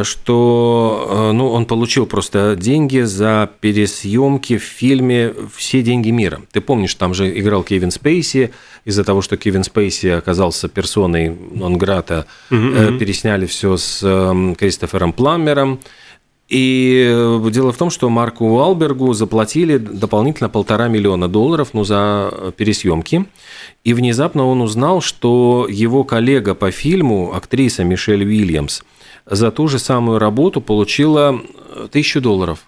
что 0.04 1.06
э, 1.08 1.32
ну, 1.32 1.50
он 1.50 1.64
получил 1.64 2.04
просто 2.04 2.54
деньги 2.58 3.00
за 3.00 3.48
пересъемки 3.60 4.58
в 4.58 4.62
фильме 4.62 5.32
«Все 5.56 5.82
деньги 5.82 6.10
мира». 6.10 6.42
Ты 6.52 6.60
помнишь, 6.60 6.94
там 6.94 7.14
же 7.14 7.38
играл 7.38 7.62
Кевин 7.62 7.90
Спейси, 7.90 8.52
из-за 8.84 9.04
того, 9.04 9.22
что 9.22 9.36
Кевин 9.36 9.64
Спейси 9.64 10.08
оказался 10.08 10.68
персоной 10.68 11.30
Нонграта, 11.30 12.26
mm-hmm. 12.50 12.98
пересняли 12.98 13.46
все 13.46 13.76
с 13.76 14.02
эм, 14.02 14.54
Кристофером 14.54 15.12
Пламмером. 15.12 15.80
И 16.50 17.06
э, 17.08 17.50
дело 17.50 17.72
в 17.72 17.76
том, 17.76 17.90
что 17.90 18.10
Марку 18.10 18.44
Уалбергу 18.44 19.12
заплатили 19.14 19.78
дополнительно 19.78 20.50
полтора 20.50 20.88
миллиона 20.88 21.28
долларов 21.28 21.70
ну, 21.72 21.84
за 21.84 22.52
пересъемки. 22.56 23.24
И 23.84 23.94
внезапно 23.94 24.46
он 24.46 24.60
узнал, 24.60 25.00
что 25.00 25.66
его 25.70 26.04
коллега 26.04 26.54
по 26.54 26.70
фильму, 26.70 27.32
актриса 27.34 27.84
Мишель 27.84 28.24
Уильямс, 28.24 28.82
за 29.30 29.50
ту 29.50 29.68
же 29.68 29.78
самую 29.78 30.18
работу 30.18 30.60
получила 30.60 31.40
тысячу 31.90 32.20
долларов. 32.20 32.66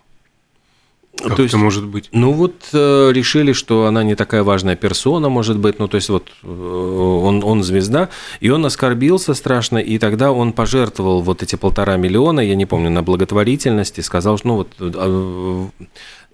Как 1.19 1.37
то 1.37 1.43
есть, 1.43 1.55
это 1.55 1.63
может 1.63 1.85
быть? 1.85 2.09
Ну 2.13 2.33
вот 2.33 2.55
э, 2.73 3.11
решили, 3.13 3.53
что 3.53 3.85
она 3.87 4.03
не 4.03 4.15
такая 4.15 4.43
важная 4.43 4.77
персона, 4.77 5.29
может 5.29 5.59
быть, 5.59 5.79
ну 5.79 5.87
то 5.87 5.97
есть 5.97 6.09
вот 6.09 6.29
э, 6.43 6.47
он, 6.47 7.45
он 7.45 7.63
звезда, 7.63 8.09
и 8.41 8.49
он 8.49 8.65
оскорбился 8.65 9.35
страшно, 9.35 9.79
и 9.79 9.99
тогда 9.99 10.33
он 10.33 10.53
пожертвовал 10.53 11.21
вот 11.21 11.43
эти 11.43 11.57
полтора 11.57 11.97
миллиона, 11.97 12.41
я 12.41 12.55
не 12.55 12.65
помню, 12.65 12.91
на 12.91 13.03
благотворительность, 13.03 13.99
и 13.99 14.03
сказал, 14.03 14.39
что 14.39 14.49
ну 14.49 14.57
вот 14.57 14.69
э, 14.81 15.67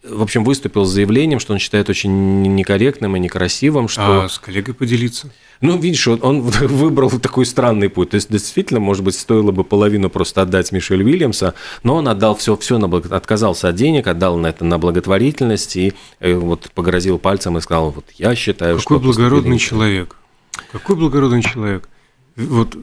в 0.02 0.23
общем, 0.23 0.45
выступил 0.45 0.85
с 0.85 0.90
заявлением, 0.90 1.40
что 1.40 1.52
он 1.52 1.59
считает 1.59 1.88
очень 1.88 2.11
некорректным 2.55 3.17
и 3.17 3.21
некрасивым, 3.21 3.88
что... 3.88 4.23
А 4.23 4.28
с 4.28 4.38
коллегой 4.38 4.75
поделиться? 4.75 5.31
Ну, 5.61 5.78
видишь, 5.78 6.07
он 6.07 6.40
выбрал 6.43 7.11
такой 7.11 7.47
странный 7.47 7.88
путь. 7.88 8.11
То 8.11 8.14
есть, 8.17 8.31
действительно, 8.31 8.81
может 8.81 9.05
быть, 9.05 9.14
стоило 9.14 9.50
бы 9.50 9.64
половину 9.64 10.09
просто 10.11 10.43
отдать 10.43 10.73
Мишель 10.73 11.02
Уильямса, 11.02 11.55
но 11.83 11.97
он 11.97 12.09
отдал 12.09 12.37
все, 12.37 12.57
все 12.57 12.78
на 12.78 12.88
благ... 12.88 13.11
отказался 13.11 13.69
от 13.69 13.75
денег, 13.75 14.07
отдал 14.07 14.37
на 14.38 14.49
это 14.49 14.64
на 14.64 14.78
благотворительность 14.78 15.76
и 15.76 15.95
э, 16.21 16.35
вот 16.35 16.71
погрозил 16.75 17.19
пальцем 17.19 17.59
и 17.59 17.61
сказал, 17.61 17.90
вот 17.90 18.05
я 18.17 18.35
считаю, 18.35 18.76
Какой 18.76 18.83
что... 18.83 18.95
Какой 18.95 19.05
благородный 19.05 19.59
человек. 19.59 20.17
Какой 20.73 20.97
благородный 20.97 21.43
человек. 21.43 21.88
Вот 22.37 22.76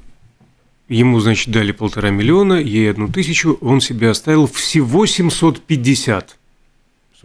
Ему, 0.87 1.19
значит, 1.19 1.51
дали 1.51 1.71
полтора 1.71 2.11
миллиона, 2.11 2.53
ей 2.53 2.91
одну 2.91 3.07
тысячу, 3.07 3.57
он 3.59 3.81
себе 3.81 4.11
оставил 4.11 4.45
всего 4.45 5.07
750 5.07 6.37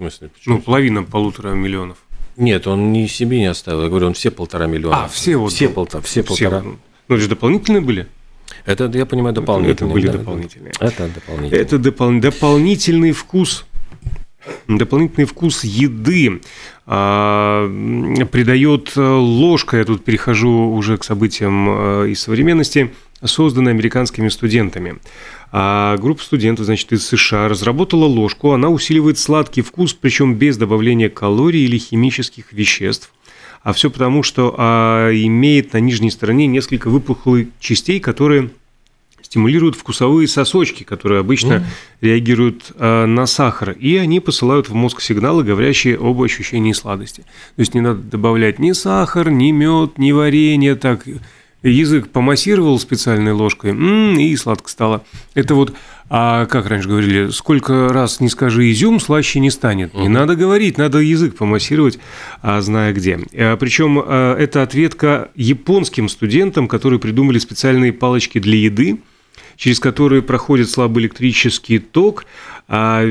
смысле? 0.01 0.29
Почему? 0.29 0.57
Ну, 0.57 0.63
половина 0.63 1.03
полутора 1.03 1.53
миллионов. 1.53 1.99
Нет, 2.37 2.67
он 2.67 2.93
не 2.93 3.07
себе 3.09 3.39
не 3.39 3.47
оставил. 3.47 3.83
Я 3.83 3.89
говорю, 3.89 4.07
он 4.07 4.15
все 4.15 4.31
полтора 4.31 4.67
миллиона. 4.67 5.05
А, 5.05 5.09
все 5.09 5.37
вот. 5.37 5.53
Все, 5.53 5.69
полтора, 5.69 6.03
все, 6.03 6.23
все 6.23 6.49
полтора. 6.49 6.63
Ну, 6.63 7.15
это 7.15 7.23
же 7.23 7.29
дополнительные 7.29 7.83
были? 7.83 8.07
Это, 8.65 8.91
я 8.95 9.07
понимаю, 9.07 9.35
дополнительные. 9.35 9.75
Это, 9.75 9.87
были 9.87 10.07
да, 10.07 10.13
дополнительные. 10.19 10.73
Это 10.81 11.09
дополнительные. 11.09 11.63
Это 11.63 11.77
допол- 11.77 12.21
дополнительный 12.21 13.13
вкус 13.13 13.67
дополнительный 14.69 15.27
вкус 15.27 15.65
еды 15.65 16.41
а, 16.87 17.69
придает 18.33 18.93
ложка, 18.97 19.77
я 19.77 19.85
тут 19.85 20.05
перехожу 20.05 20.71
уже 20.71 20.97
к 20.97 21.05
событиям 21.05 21.67
а, 21.69 22.05
из 22.07 22.21
современности, 22.21 22.93
созданной 23.27 23.73
американскими 23.73 24.29
студентами. 24.29 24.99
А 25.53 25.97
группа 25.97 26.23
студентов, 26.23 26.67
значит, 26.67 26.93
из 26.93 27.07
США 27.07 27.49
разработала 27.49 28.05
ложку. 28.05 28.53
Она 28.53 28.69
усиливает 28.69 29.19
сладкий 29.19 29.63
вкус, 29.63 29.95
причем 29.95 30.35
без 30.35 30.57
добавления 30.57 31.09
калорий 31.09 31.65
или 31.65 31.79
химических 31.79 32.53
веществ. 32.53 33.13
А 33.63 33.73
все 33.73 33.91
потому, 33.91 34.23
что 34.23 34.55
а, 34.57 35.11
имеет 35.13 35.75
на 35.75 35.79
нижней 35.79 36.11
стороне 36.11 36.47
несколько 36.47 36.89
выпуклых 36.89 37.49
частей, 37.59 38.01
которые 38.01 38.51
стимулируют 39.21 39.77
вкусовые 39.77 40.27
сосочки, 40.27 40.83
которые 40.83 41.21
обычно 41.21 41.53
mm. 41.53 41.63
реагируют 42.01 42.73
а, 42.77 43.07
на 43.07 43.27
сахар, 43.27 43.73
и 43.73 43.97
они 43.97 44.19
посылают 44.19 44.69
в 44.69 44.75
мозг 44.75 45.01
сигналы, 45.03 45.45
говорящие 45.45 45.97
об 45.97 46.21
ощущении 46.23 46.73
сладости. 46.73 47.21
То 47.57 47.61
есть 47.61 47.75
не 47.75 47.81
надо 47.81 48.01
добавлять 48.01 48.59
ни 48.59 48.73
сахар, 48.73 49.31
ни 49.31 49.51
мед, 49.51 49.99
ни 49.99 50.13
варенье, 50.13 50.75
так 50.75 51.05
язык 51.63 52.09
помассировал 52.09 52.79
специальной 52.79 53.33
ложкой, 53.33 53.71
м-м, 53.71 54.19
и 54.19 54.35
сладко 54.37 54.71
стало. 54.71 55.05
Это 55.35 55.55
вот, 55.55 55.75
а 56.09 56.47
как 56.47 56.67
раньше 56.67 56.89
говорили, 56.89 57.29
сколько 57.31 57.89
раз 57.89 58.21
не 58.21 58.29
скажи 58.29 58.71
изюм, 58.71 58.99
слаще 58.99 59.41
не 59.41 59.51
станет. 59.51 59.95
Не 59.95 60.09
надо 60.09 60.37
говорить, 60.37 60.79
надо 60.79 60.99
язык 60.99 61.37
помассировать, 61.37 61.99
а 62.43 62.61
зная 62.61 62.93
где. 62.93 63.21
А, 63.35 63.57
причем 63.57 64.03
а, 64.05 64.37
это 64.37 64.63
ответка 64.63 65.31
японским 65.35 66.09
студентам, 66.09 66.69
которые 66.69 66.99
придумали 66.99 67.39
специальные 67.39 67.93
палочки 67.93 68.39
для 68.39 68.57
еды, 68.57 69.01
через 69.57 69.79
которые 69.79 70.23
проходит 70.23 70.71
слабый 70.71 71.05
электрический 71.05 71.79
ток, 71.79 72.25
а, 72.69 73.05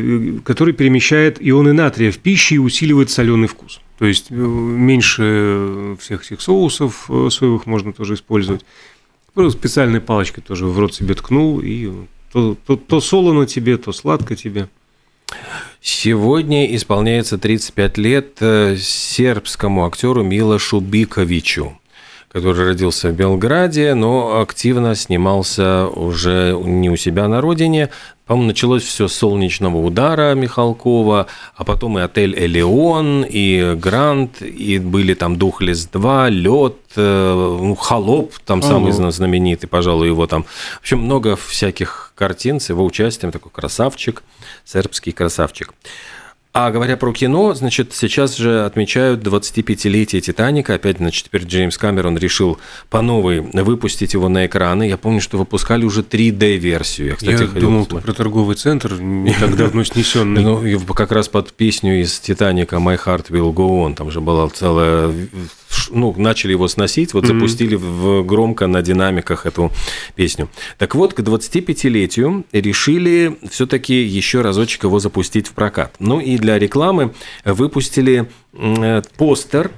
который 0.43 0.73
перемещает 0.73 1.37
ионы 1.39 1.73
натрия 1.73 2.11
в 2.11 2.17
пищу 2.17 2.55
и 2.55 2.57
усиливает 2.57 3.11
соленый 3.11 3.47
вкус. 3.47 3.79
То 3.99 4.05
есть 4.05 4.27
э, 4.31 4.33
меньше 4.33 5.97
всех 5.99 6.23
этих 6.25 6.39
соусов 6.41 7.05
э, 7.09 7.27
соевых 7.29 7.65
можно 7.65 7.91
тоже 7.91 8.13
использовать. 8.13 8.65
Просто 9.33 9.59
специальной 9.59 9.99
палочкой 9.99 10.41
тоже 10.41 10.65
в 10.65 10.79
рот 10.79 10.95
себе 10.95 11.15
ткнул, 11.15 11.59
и 11.59 11.91
то, 12.31 12.55
то, 12.65 12.77
то 12.77 13.01
солоно 13.01 13.45
тебе, 13.45 13.77
то 13.77 13.91
сладко 13.91 14.37
тебе. 14.37 14.69
Сегодня 15.81 16.73
исполняется 16.73 17.37
35 17.37 17.97
лет 17.97 18.37
э, 18.39 18.77
сербскому 18.77 19.85
актеру 19.85 20.23
Милошу 20.23 20.79
Биковичу 20.79 21.77
который 22.31 22.65
родился 22.65 23.09
в 23.09 23.13
Белграде, 23.13 23.95
но 23.95 24.39
активно 24.39 24.95
снимался 24.95 25.87
уже 25.87 26.55
не 26.63 26.89
у 26.89 26.95
себя 26.95 27.27
на 27.27 27.41
родине. 27.41 27.89
По-моему, 28.27 28.49
началось 28.49 28.83
все 28.83 29.07
с 29.07 29.15
«Солнечного 29.15 29.77
удара» 29.77 30.35
Михалкова, 30.35 31.25
а 31.55 31.63
потом 31.63 31.97
и 31.97 32.01
«Отель 32.03 32.37
Элеон», 32.37 33.25
и 33.27 33.73
«Грант», 33.73 34.43
и 34.43 34.77
были 34.77 35.15
там 35.15 35.37
«Духлес-2», 35.37 36.29
«Лед», 36.29 36.75
э, 36.95 37.57
ну, 37.61 37.73
«Холоп», 37.73 38.33
там 38.45 38.61
самый 38.61 38.91
знаменитый, 38.91 39.67
пожалуй, 39.67 40.09
его 40.09 40.27
там. 40.27 40.43
В 40.43 40.81
общем, 40.81 40.99
много 40.99 41.35
всяких 41.35 42.13
картин 42.15 42.59
с 42.59 42.69
его 42.69 42.85
участием, 42.85 43.31
такой 43.31 43.51
красавчик, 43.51 44.21
сербский 44.63 45.11
красавчик. 45.11 45.73
А 46.51 46.71
говоря 46.71 46.97
про 46.97 47.13
кино, 47.13 47.53
значит, 47.53 47.93
сейчас 47.93 48.35
же 48.35 48.65
отмечают 48.65 49.21
25-летие 49.21 50.19
«Титаника». 50.19 50.73
Опять, 50.73 50.97
значит, 50.97 51.25
теперь 51.25 51.43
Джеймс 51.43 51.77
Камерон 51.77 52.17
решил 52.17 52.57
по 52.89 53.03
новой 53.03 53.41
выпустить 53.41 54.13
его 54.13 54.29
на 54.29 54.47
экраны. 54.47 54.89
Я 54.89 54.97
помню, 54.97 55.21
что 55.21 55.37
выпускали 55.37 55.85
уже 55.85 56.01
3D-версию. 56.01 57.09
Я, 57.09 57.15
кстати, 57.15 57.41
Я 57.53 57.59
думал, 57.59 57.85
ты 57.85 57.97
про 57.97 58.13
торговый 58.13 58.55
центр, 58.55 58.99
не 58.99 59.33
так 59.33 59.55
давно 59.55 59.83
снесенный. 59.83 60.39
Ну, 60.49 60.79
как 60.95 61.11
раз 61.11 61.27
под 61.27 61.53
песню 61.53 62.01
из 62.01 62.19
«Титаника» 62.19 62.77
«My 62.77 62.99
Heart 62.99 63.27
Will 63.29 63.53
Go 63.53 63.85
On». 63.85 63.93
Там 63.93 64.09
же 64.09 64.19
была 64.19 64.49
целая 64.49 65.13
ну, 65.89 66.13
начали 66.17 66.51
его 66.51 66.67
сносить, 66.67 67.13
вот 67.13 67.25
запустили 67.25 67.75
в, 67.75 68.23
громко 68.23 68.67
на 68.67 68.81
динамиках 68.81 69.45
эту 69.45 69.71
песню. 70.15 70.49
Так 70.77 70.95
вот, 70.95 71.13
к 71.13 71.19
25-летию 71.19 72.45
решили 72.51 73.37
все-таки 73.49 74.01
еще 74.01 74.41
разочек 74.41 74.83
его 74.83 74.99
запустить 74.99 75.47
в 75.47 75.53
прокат. 75.53 75.95
Ну 75.99 76.19
и 76.19 76.37
для 76.37 76.59
рекламы 76.59 77.13
выпустили 77.45 78.29
э, 78.53 79.01
постер 79.17 79.71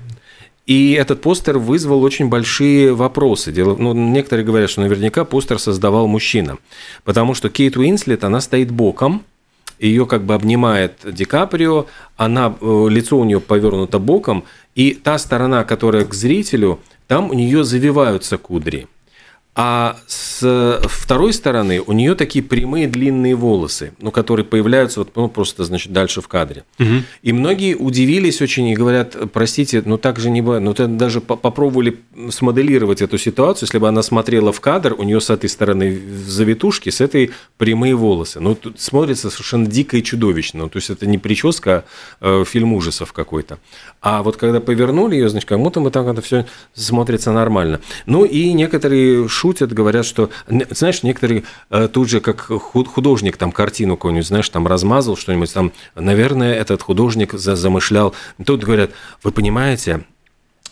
и 0.67 0.93
этот 0.93 1.21
постер 1.21 1.57
вызвал 1.57 2.03
очень 2.03 2.29
большие 2.29 2.93
вопросы. 2.93 3.51
Дело, 3.51 3.75
ну, 3.75 3.93
некоторые 3.93 4.45
говорят, 4.45 4.69
что 4.69 4.81
наверняка 4.81 5.25
постер 5.25 5.59
создавал 5.59 6.07
мужчина. 6.07 6.59
Потому 7.03 7.33
что 7.33 7.49
Кейт 7.49 7.75
Уинслет, 7.77 8.23
она 8.23 8.39
стоит 8.41 8.71
боком, 8.71 9.23
ее 9.87 10.05
как 10.05 10.23
бы 10.23 10.33
обнимает 10.33 10.99
Ди 11.03 11.25
Каприо, 11.25 11.87
она, 12.17 12.55
э, 12.59 12.87
лицо 12.89 13.17
у 13.17 13.23
нее 13.23 13.39
повернуто 13.39 13.99
боком, 13.99 14.43
и 14.75 14.93
та 14.93 15.17
сторона, 15.17 15.63
которая 15.63 16.05
к 16.05 16.13
зрителю, 16.13 16.79
там 17.07 17.29
у 17.29 17.33
нее 17.33 17.63
завиваются 17.63 18.37
кудри. 18.37 18.87
А 19.53 19.97
с 20.07 20.79
второй 20.85 21.33
стороны 21.33 21.81
у 21.81 21.91
нее 21.91 22.15
такие 22.15 22.43
прямые 22.43 22.87
длинные 22.87 23.35
волосы, 23.35 23.91
ну, 23.99 24.09
которые 24.09 24.45
появляются 24.45 25.01
вот, 25.01 25.09
ну, 25.15 25.27
просто, 25.27 25.65
значит, 25.65 25.91
дальше 25.91 26.21
в 26.21 26.29
кадре. 26.29 26.63
Угу. 26.79 27.03
И 27.23 27.33
многие 27.33 27.75
удивились 27.75 28.41
очень 28.41 28.67
и 28.67 28.75
говорят, 28.75 29.17
простите, 29.33 29.83
ну 29.85 29.97
так 29.97 30.19
же 30.19 30.29
не 30.29 30.41
бывает. 30.41 30.63
Ну, 30.63 30.73
даже 30.87 31.19
попробовали 31.19 31.99
смоделировать 32.29 33.01
эту 33.01 33.17
ситуацию, 33.17 33.67
если 33.67 33.77
бы 33.77 33.89
она 33.89 34.03
смотрела 34.03 34.53
в 34.53 34.61
кадр, 34.61 34.95
у 34.97 35.03
нее 35.03 35.19
с 35.19 35.29
этой 35.29 35.49
стороны 35.49 35.99
завитушки, 36.25 36.89
с 36.89 37.01
этой 37.01 37.31
прямые 37.57 37.93
волосы. 37.93 38.39
Ну, 38.39 38.55
тут 38.55 38.79
смотрится 38.79 39.29
совершенно 39.29 39.65
дико 39.65 39.97
и 39.97 40.03
чудовищно. 40.03 40.63
Ну, 40.63 40.69
то 40.69 40.77
есть 40.77 40.89
это 40.89 41.05
не 41.05 41.17
прическа, 41.17 41.83
а 42.21 42.45
фильм 42.45 42.73
ужасов 42.73 43.11
какой-то. 43.11 43.59
А 44.01 44.23
вот 44.23 44.37
когда 44.37 44.61
повернули 44.61 45.15
ее, 45.15 45.27
значит, 45.27 45.49
как 45.49 45.59
будто 45.59 45.81
мы 45.81 45.91
так 45.91 46.07
это 46.07 46.21
все 46.21 46.45
смотрится 46.73 47.33
нормально. 47.33 47.81
Ну 48.05 48.23
и 48.23 48.53
некоторые 48.53 49.27
шутят, 49.41 49.73
говорят, 49.73 50.05
что, 50.05 50.29
знаешь, 50.69 51.01
некоторые 51.01 51.43
э, 51.71 51.87
тут 51.91 52.09
же, 52.09 52.19
как 52.19 52.41
художник 52.41 53.37
там 53.37 53.51
картину 53.51 53.97
какую-нибудь, 53.97 54.27
знаешь, 54.27 54.49
там 54.49 54.67
размазал 54.67 55.17
что-нибудь, 55.17 55.51
там, 55.51 55.71
наверное, 55.95 56.53
этот 56.53 56.83
художник 56.83 57.33
замышлял. 57.33 58.13
Тут 58.45 58.63
говорят, 58.63 58.91
вы 59.23 59.31
понимаете, 59.31 60.03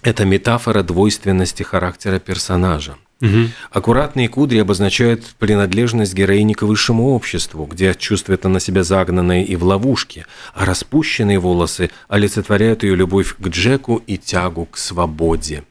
это 0.03 0.23
метафора 0.23 0.83
двойственности 0.83 1.63
характера 1.63 2.19
персонажа. 2.19 2.95
Угу. 3.21 3.49
Аккуратные 3.71 4.29
кудри 4.29 4.59
обозначают 4.59 5.25
принадлежность 5.39 6.13
героини 6.13 6.53
к 6.53 6.61
высшему 6.61 7.09
обществу, 7.15 7.65
где 7.65 7.95
чувствует 7.95 8.45
она 8.45 8.59
себя 8.59 8.83
загнанной 8.83 9.43
и 9.43 9.55
в 9.55 9.63
ловушке, 9.63 10.25
а 10.53 10.65
распущенные 10.65 11.39
волосы 11.39 11.89
олицетворяют 12.07 12.83
ее 12.83 12.95
любовь 12.95 13.35
к 13.35 13.47
Джеку 13.47 14.01
и 14.05 14.17
тягу 14.17 14.65
к 14.65 14.77
свободе. 14.77 15.63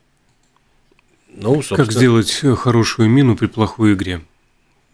Ну, 1.41 1.55
собственно... 1.57 1.85
Как 1.85 1.93
сделать 1.93 2.41
э, 2.43 2.55
хорошую 2.55 3.09
мину 3.09 3.37
при 3.37 3.47
плохой 3.47 3.95
игре? 3.95 4.21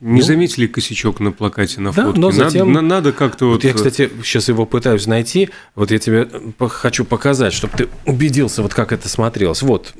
Не 0.01 0.21
ну, 0.21 0.27
заметили 0.27 0.67
косячок 0.67 1.21
на 1.21 1.33
плакате 1.33 1.81
на 1.81 1.91
да, 1.93 2.05
фотке? 2.05 2.21
но 2.21 2.31
затем... 2.31 2.73
Надо, 2.73 2.87
надо 2.87 3.13
как-то 3.13 3.47
вот... 3.47 3.55
вот... 3.55 3.65
Я, 3.65 3.73
кстати, 3.73 4.11
сейчас 4.23 4.49
его 4.49 4.67
пытаюсь 4.67 5.07
найти. 5.07 5.49
Вот 5.77 5.91
я 5.91 5.99
тебе 5.99 6.29
хочу 6.69 7.07
показать, 7.07 7.55
чтобы 7.55 7.75
ты 7.75 7.89
убедился, 8.05 8.63
вот 8.63 8.75
как 8.75 8.93
это 8.93 9.09
смотрелось. 9.09 9.63
Вот 9.63 9.95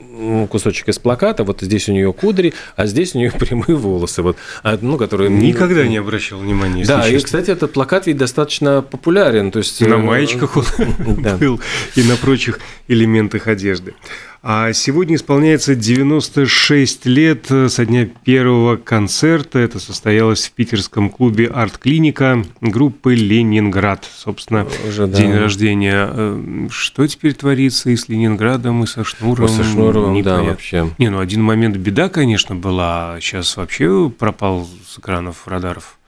кусочек 0.51 0.89
из 0.89 0.99
плаката, 0.99 1.45
вот 1.45 1.63
здесь 1.63 1.89
у 1.89 1.93
нее 1.93 2.13
кудри, 2.13 2.53
а 2.77 2.87
здесь 2.87 3.15
у 3.15 3.19
нее 3.19 3.31
прямые 3.39 3.77
волосы, 3.77 4.21
вот, 4.23 4.37
а, 4.63 4.77
ну, 4.79 4.99
которые... 4.99 5.31
Никогда 5.31 5.87
не 5.87 5.97
обращал 5.97 6.39
внимания, 6.39 6.85
Да, 6.85 7.03
честно. 7.03 7.17
и, 7.17 7.21
кстати, 7.21 7.51
этот 7.51 7.73
плакат 7.73 8.07
ведь 8.07 8.19
достаточно 8.19 8.83
популярен. 8.83 9.51
То 9.53 9.61
есть... 9.61 9.81
На 9.81 9.95
э, 9.95 9.97
маечках 9.97 10.57
он 10.57 10.67
был 11.39 11.61
и 11.95 12.03
на 12.03 12.17
прочих 12.17 12.59
элементах 12.89 13.47
одежды. 13.47 13.95
А 14.47 14.75
сегодня 14.75 15.17
исполняется 15.17 15.75
96 15.75 17.07
лет 17.07 17.47
со 17.47 17.87
дня 17.87 18.05
первого 18.05 18.77
концерта. 18.77 19.59
Это 19.59 19.79
состоялось 19.79 20.49
в 20.49 20.53
питерском 20.53 21.09
клубе 21.09 21.47
«Арт-клиника» 21.47 22.45
группы 22.61 23.15
«Ленинград». 23.15 24.07
Собственно, 24.15 24.67
Уже, 24.87 25.07
да. 25.07 25.17
день 25.17 25.33
рождения. 25.33 26.11
Э, 26.13 26.69
что 26.71 27.07
теперь 27.07 27.33
творится 27.33 27.89
и 27.89 27.97
с 27.97 28.11
Ленинградом, 28.11 28.85
и 28.85 28.87
со 28.87 29.03
Шнуровым? 29.03 29.49
Со 29.49 29.65
Шнуровым, 29.65 30.23
да, 30.23 30.43
вообще. 30.43 30.91
Не, 30.99 31.09
ну 31.09 31.21
один 31.21 31.43
момент 31.43 31.79
беда, 31.79 32.11
конечно, 32.11 32.55
была. 32.55 33.17
Сейчас 33.23 33.57
вообще 33.57 34.11
пропал 34.11 34.69
с 34.87 34.99
экранов 34.99 35.49
радаров. 35.49 35.99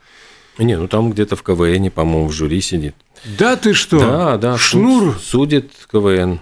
Не, 0.59 0.77
ну 0.77 0.87
там 0.87 1.09
где-то 1.09 1.35
в 1.35 1.41
КВН, 1.41 1.89
по-моему, 1.89 2.27
в 2.27 2.33
жюри 2.33 2.61
сидит. 2.61 2.93
Да 3.39 3.55
ты 3.55 3.73
что? 3.73 3.97
Да, 3.97 4.37
да. 4.37 4.57
Шнур? 4.59 5.17
Судит 5.19 5.71
КВН. 5.91 6.39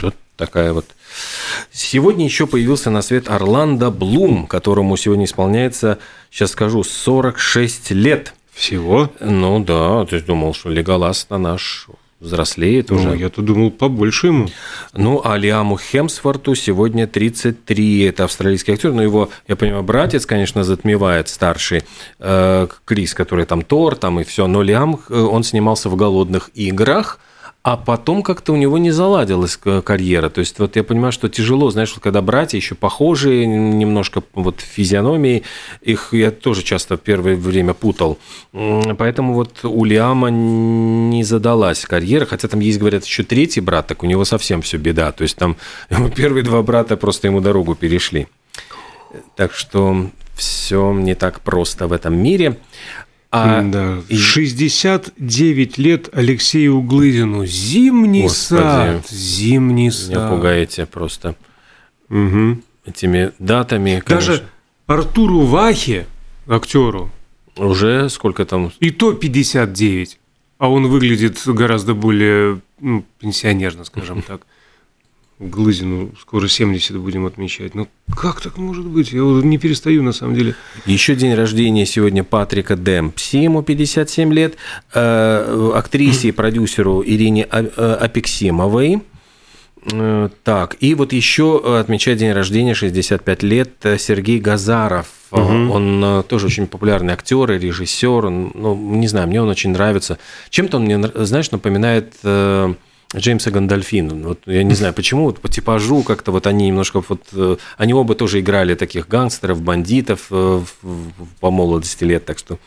Вот 0.00 0.16
такая 0.36 0.72
вот. 0.72 0.86
Сегодня 1.70 2.24
еще 2.24 2.46
появился 2.46 2.90
на 2.90 3.02
свет 3.02 3.28
Орландо 3.28 3.90
Блум, 3.90 4.46
которому 4.46 4.96
сегодня 4.96 5.24
исполняется, 5.24 5.98
сейчас 6.30 6.52
скажу, 6.52 6.82
46 6.82 7.90
лет. 7.92 8.34
Всего? 8.52 9.10
Ну 9.20 9.64
да, 9.64 10.04
ты 10.04 10.20
думал, 10.20 10.52
что 10.52 10.68
Леголас-то 10.68 11.38
наш 11.38 11.88
взрослеет 12.22 12.90
ну, 12.90 12.96
уже. 12.96 13.16
Я-то 13.16 13.42
думал, 13.42 13.70
побольше 13.70 14.28
ему. 14.28 14.48
Ну, 14.94 15.20
а 15.24 15.36
Лиаму 15.36 15.76
Хемсворту 15.76 16.54
сегодня 16.54 17.06
33. 17.06 18.04
Это 18.04 18.24
австралийский 18.24 18.72
актер. 18.72 18.92
Но 18.92 19.02
его, 19.02 19.28
я 19.48 19.56
понимаю, 19.56 19.82
братец, 19.82 20.24
конечно, 20.24 20.64
затмевает 20.64 21.28
старший 21.28 21.82
э, 22.20 22.68
Крис, 22.84 23.14
который 23.14 23.44
там 23.44 23.62
Тор, 23.62 23.96
там 23.96 24.20
и 24.20 24.24
все. 24.24 24.46
Но 24.46 24.62
Лиам, 24.62 25.00
э, 25.08 25.18
он 25.18 25.42
снимался 25.42 25.88
в 25.88 25.96
«Голодных 25.96 26.50
играх», 26.54 27.18
а 27.62 27.76
потом 27.76 28.22
как-то 28.24 28.52
у 28.52 28.56
него 28.56 28.76
не 28.78 28.90
заладилась 28.90 29.56
карьера. 29.56 30.28
То 30.30 30.40
есть 30.40 30.58
вот 30.58 30.74
я 30.74 30.82
понимаю, 30.82 31.12
что 31.12 31.28
тяжело, 31.28 31.70
знаешь, 31.70 31.92
вот 31.94 32.02
когда 32.02 32.20
братья 32.20 32.56
еще 32.56 32.74
похожие 32.74 33.46
немножко 33.46 34.22
вот 34.34 34.60
физиономии, 34.60 35.44
их 35.80 36.08
я 36.12 36.32
тоже 36.32 36.62
часто 36.62 36.96
первое 36.96 37.36
время 37.36 37.72
путал. 37.72 38.18
Поэтому 38.52 39.34
вот 39.34 39.64
у 39.64 39.84
Лиама 39.84 40.28
не 40.30 41.22
задалась 41.22 41.84
карьера, 41.84 42.26
хотя 42.26 42.48
там 42.48 42.58
есть, 42.58 42.80
говорят, 42.80 43.04
еще 43.04 43.22
третий 43.22 43.60
брат, 43.60 43.86
так 43.86 44.02
у 44.02 44.06
него 44.06 44.24
совсем 44.24 44.60
все 44.62 44.76
беда. 44.76 45.12
То 45.12 45.22
есть 45.22 45.36
там 45.36 45.56
первые 46.16 46.42
два 46.42 46.62
брата 46.62 46.96
просто 46.96 47.28
ему 47.28 47.40
дорогу 47.40 47.76
перешли. 47.76 48.26
Так 49.36 49.52
что 49.52 50.10
все 50.34 50.92
не 50.92 51.14
так 51.14 51.40
просто 51.40 51.86
в 51.86 51.92
этом 51.92 52.16
мире. 52.16 52.58
А... 53.34 53.62
Да. 53.62 54.02
69 54.10 55.78
лет 55.78 56.10
Алексею 56.12 56.82
Глызину. 56.82 57.46
Зимний 57.46 58.24
Господи, 58.24 58.60
сад. 58.60 59.08
Зимний 59.08 59.90
сад. 59.90 60.08
Не 60.10 60.28
пугаете 60.28 60.84
просто 60.84 61.34
угу. 62.10 62.58
этими 62.84 63.32
датами. 63.38 64.02
Конечно. 64.04 64.32
Даже 64.34 64.44
Артуру 64.86 65.40
Вахе, 65.40 66.06
актеру, 66.46 67.10
уже 67.56 68.10
сколько 68.10 68.44
там? 68.44 68.70
И 68.80 68.90
то 68.90 69.14
59. 69.14 70.18
А 70.58 70.70
он 70.70 70.88
выглядит 70.88 71.40
гораздо 71.46 71.94
более 71.94 72.60
ну, 72.80 73.04
пенсионерно, 73.18 73.84
скажем 73.84 74.20
так. 74.26 74.46
Глызину 75.42 76.10
скоро 76.20 76.46
70 76.46 76.96
будем 76.98 77.26
отмечать. 77.26 77.74
Ну, 77.74 77.88
как 78.14 78.40
так 78.40 78.58
может 78.58 78.86
быть? 78.86 79.12
Я 79.12 79.22
не 79.22 79.58
перестаю, 79.58 80.02
на 80.02 80.12
самом 80.12 80.34
деле. 80.34 80.54
Еще 80.86 81.14
день 81.16 81.34
рождения 81.34 81.84
сегодня 81.84 82.22
Патрика 82.22 82.76
Демпси, 82.76 83.36
ему 83.36 83.62
57 83.62 84.32
лет, 84.32 84.56
э, 84.94 85.72
актрисе 85.74 86.28
и 86.28 86.32
продюсеру 86.32 87.02
Ирине 87.04 87.46
э, 87.50 87.96
Апексимовой. 88.00 89.02
Э, 89.90 90.28
так, 90.44 90.76
и 90.78 90.94
вот 90.94 91.12
еще 91.12 91.78
отмечает 91.80 92.18
день 92.18 92.32
рождения, 92.32 92.74
65 92.74 93.42
лет, 93.42 93.70
Сергей 93.98 94.38
Газаров. 94.38 95.08
Угу. 95.32 95.72
Он 95.72 96.24
тоже 96.28 96.46
очень 96.46 96.68
популярный 96.68 97.14
актер 97.14 97.50
и 97.50 97.58
режиссер. 97.58 98.30
Ну, 98.30 98.76
не 98.76 99.08
знаю, 99.08 99.26
мне 99.26 99.42
он 99.42 99.48
очень 99.48 99.70
нравится. 99.70 100.18
Чем-то 100.50 100.76
он 100.76 100.84
мне, 100.84 101.02
знаешь, 101.14 101.50
напоминает 101.50 102.14
Джеймса 103.14 103.50
Гандальфина. 103.50 104.14
Вот 104.28 104.40
я 104.46 104.62
не 104.62 104.74
знаю, 104.74 104.94
почему, 104.94 105.24
вот 105.24 105.40
по 105.40 105.48
типажу 105.48 106.02
как-то 106.02 106.32
вот 106.32 106.46
они 106.46 106.68
немножко 106.68 107.02
вот... 107.06 107.22
Э, 107.32 107.56
они 107.76 107.92
оба 107.94 108.14
тоже 108.14 108.40
играли 108.40 108.74
таких 108.74 109.08
гангстеров, 109.08 109.62
бандитов 109.62 110.28
э, 110.30 110.62
по 111.40 111.50
молодости 111.50 112.04
лет, 112.04 112.24
так 112.24 112.38
что 112.38 112.58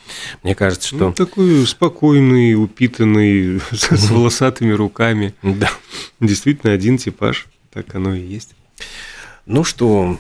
мне 0.43 0.55
кажется, 0.55 0.88
что... 0.88 0.97
Ну, 0.97 1.13
такой 1.13 1.65
спокойный, 1.65 2.55
упитанный, 2.55 3.60
с 3.71 4.10
волосатыми 4.10 4.71
руками. 4.71 5.34
Да. 5.41 5.69
Действительно, 6.19 6.73
один 6.73 6.97
типаж, 6.97 7.47
так 7.73 7.93
оно 7.95 8.13
и 8.13 8.21
есть. 8.21 8.55
Ну 9.45 9.63
что, 9.63 10.17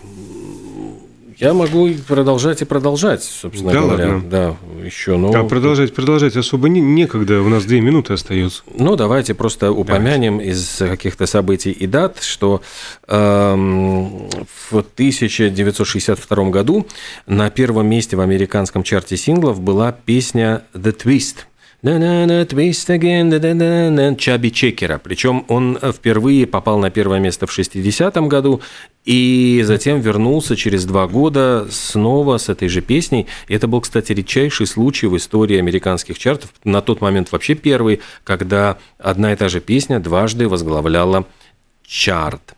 я 1.37 1.53
могу 1.53 1.89
продолжать 2.07 2.61
и 2.61 2.65
продолжать, 2.65 3.23
собственно 3.23 3.73
да, 3.73 3.81
говоря. 3.81 4.07
Ладно. 4.07 4.29
Да, 4.29 4.55
еще. 4.83 5.17
Но... 5.17 5.33
А 5.33 5.43
продолжать, 5.43 5.93
продолжать 5.93 6.35
особо 6.35 6.69
не, 6.69 6.81
некогда, 6.81 7.41
у 7.41 7.49
нас 7.49 7.65
две 7.65 7.81
минуты 7.81 8.13
остается. 8.13 8.63
Ну, 8.73 8.95
давайте 8.95 9.33
просто 9.33 9.71
упомянем 9.71 10.37
давайте. 10.37 10.51
из 10.51 10.77
каких-то 10.77 11.25
событий 11.25 11.71
и 11.71 11.87
дат, 11.87 12.21
что 12.21 12.61
э, 13.07 13.55
в 13.55 14.77
1962 14.77 16.49
году 16.49 16.87
на 17.25 17.49
первом 17.49 17.87
месте 17.87 18.15
в 18.15 18.21
американском 18.21 18.83
чарте 18.83 19.17
синглов 19.17 19.59
была 19.59 19.91
песня 19.91 20.63
«The 20.73 20.95
Twist», 20.95 21.45
Twist 21.85 22.89
again, 22.89 24.15
Чаби 24.17 24.49
Чекера. 24.49 24.97
Причем 24.97 25.45
он 25.47 25.77
впервые 25.77 26.47
попал 26.47 26.79
на 26.79 26.89
первое 26.89 27.19
место 27.19 27.45
в 27.45 27.55
60-м 27.55 28.27
году 28.27 28.61
и 29.03 29.61
затем 29.63 30.01
вернулся 30.01 30.55
через 30.55 30.85
два 30.85 31.05
года 31.05 31.67
снова 31.69 32.39
с 32.39 32.49
этой 32.49 32.69
же 32.69 32.81
песней. 32.81 33.27
Это 33.47 33.67
был, 33.67 33.81
кстати, 33.81 34.13
редчайший 34.13 34.65
случай 34.65 35.05
в 35.05 35.15
истории 35.15 35.59
американских 35.59 36.17
чартов. 36.17 36.51
На 36.63 36.81
тот 36.81 37.01
момент 37.01 37.31
вообще 37.31 37.53
первый, 37.53 38.01
когда 38.23 38.79
одна 38.97 39.33
и 39.33 39.35
та 39.35 39.47
же 39.47 39.59
песня 39.59 39.99
дважды 39.99 40.49
возглавляла 40.49 41.27
чарт. 41.85 42.55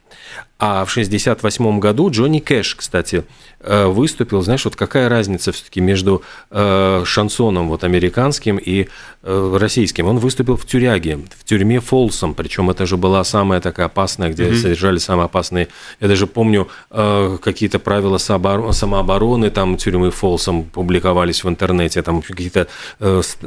А 0.59 0.85
в 0.85 0.91
1968 0.91 1.79
году 1.79 2.09
Джонни 2.09 2.39
Кэш, 2.39 2.75
кстати, 2.75 3.25
э, 3.59 3.85
выступил. 3.85 4.41
Знаешь, 4.41 4.65
вот 4.65 4.75
какая 4.75 5.07
разница 5.07 5.51
все-таки 5.51 5.81
между 5.81 6.23
э, 6.49 7.03
шансоном 7.05 7.69
вот 7.69 7.83
американским 7.83 8.57
и 8.57 8.87
э, 9.21 9.57
российским? 9.59 10.07
Он 10.07 10.17
выступил 10.17 10.57
в 10.57 10.65
тюряге, 10.65 11.19
в 11.37 11.43
тюрьме 11.43 11.79
Фолсом, 11.79 12.33
причем 12.33 12.71
это 12.71 12.87
же 12.87 12.97
была 12.97 13.23
самая 13.23 13.61
такая 13.61 13.85
опасная, 13.85 14.29
где 14.29 14.45
mm-hmm. 14.45 14.55
содержали 14.55 14.97
самые 14.97 15.25
опасные. 15.25 15.67
Я 15.99 16.07
даже 16.07 16.25
помню 16.25 16.67
какие-то 16.89 17.77
правила 17.77 18.17
самообороны 18.17 19.51
там 19.51 19.77
тюрьмы 19.77 20.09
Фолсом 20.09 20.63
публиковались 20.63 21.43
в 21.43 21.49
интернете, 21.49 22.01
там 22.01 22.23
какие-то 22.23 22.67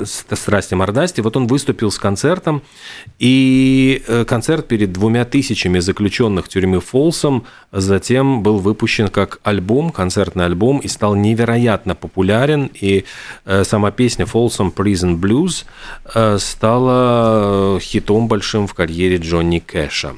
страсти 0.05 0.75
мордасти. 0.75 1.21
Вот 1.23 1.37
он 1.37 1.49
выступил 1.49 1.91
с 1.91 1.99
концертом, 1.99 2.63
и 3.19 4.03
концерт 4.29 4.69
перед 4.69 4.93
двумя 4.93 5.25
тысячами 5.25 5.81
заключенных 5.81 6.49
тюрьмы 6.49 6.81
Фолсом 6.81 7.00
Фолсом, 7.01 7.47
затем 7.73 8.43
был 8.43 8.59
выпущен 8.59 9.09
как 9.09 9.41
альбом, 9.43 9.91
концертный 9.91 10.45
альбом, 10.45 10.81
и 10.81 10.89
стал 10.89 11.15
невероятно 11.15 11.95
популярен, 11.95 12.71
и 12.75 13.07
э, 13.47 13.65
сама 13.65 13.91
песня 13.91 14.27
Folsom 14.27 14.75
Prison 14.75 15.19
Blues 15.19 15.65
э, 16.15 16.37
стала 16.39 17.81
хитом 17.81 18.29
большим 18.29 18.67
в 18.67 18.75
карьере 18.75 19.17
Джонни 19.17 19.61
Кэша. 19.61 20.15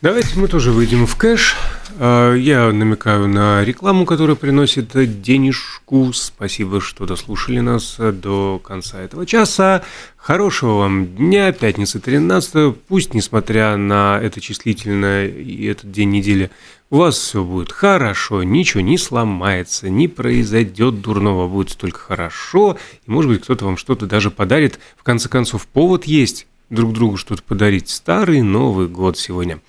Давайте 0.00 0.36
мы 0.40 0.48
тоже 0.48 0.72
выйдем 0.72 1.06
в 1.06 1.14
кэш. 1.14 1.54
А, 1.98 2.34
я 2.34 2.72
намекаю 2.72 3.28
на 3.28 3.64
рекламу, 3.64 4.06
которая 4.06 4.36
приносит 4.36 4.90
денежку. 5.20 6.12
Спасибо, 6.12 6.80
что 6.80 7.06
дослушали 7.06 7.60
нас 7.60 7.96
до 7.98 8.60
конца 8.64 9.00
этого 9.00 9.26
часа. 9.26 9.82
Хорошего 10.16 10.78
вам 10.78 11.06
дня, 11.16 11.52
пятница 11.52 12.00
13 12.00 12.76
Пусть, 12.88 13.14
несмотря 13.14 13.76
на 13.76 14.18
это 14.22 14.40
числительное 14.40 15.28
и 15.28 15.66
этот 15.66 15.90
день 15.90 16.10
недели, 16.10 16.50
у 16.90 16.98
вас 16.98 17.16
все 17.16 17.42
будет 17.42 17.72
хорошо, 17.72 18.42
ничего 18.42 18.82
не 18.82 18.98
сломается, 18.98 19.88
не 19.88 20.08
произойдет 20.08 21.00
дурного, 21.00 21.48
будет 21.48 21.76
только 21.76 21.98
хорошо. 21.98 22.76
И, 23.06 23.10
может 23.10 23.30
быть, 23.30 23.42
кто-то 23.42 23.64
вам 23.64 23.76
что-то 23.76 24.06
даже 24.06 24.30
подарит. 24.30 24.78
В 24.96 25.02
конце 25.02 25.28
концов, 25.28 25.66
повод 25.66 26.04
есть 26.04 26.46
друг 26.70 26.92
другу 26.92 27.16
что-то 27.16 27.42
подарить. 27.42 27.88
Старый 27.88 28.42
Новый 28.42 28.88
год 28.88 29.18
сегодня. 29.18 29.60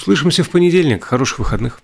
Услышимся 0.00 0.42
в 0.42 0.48
понедельник. 0.48 1.04
Хороших 1.04 1.40
выходных. 1.40 1.82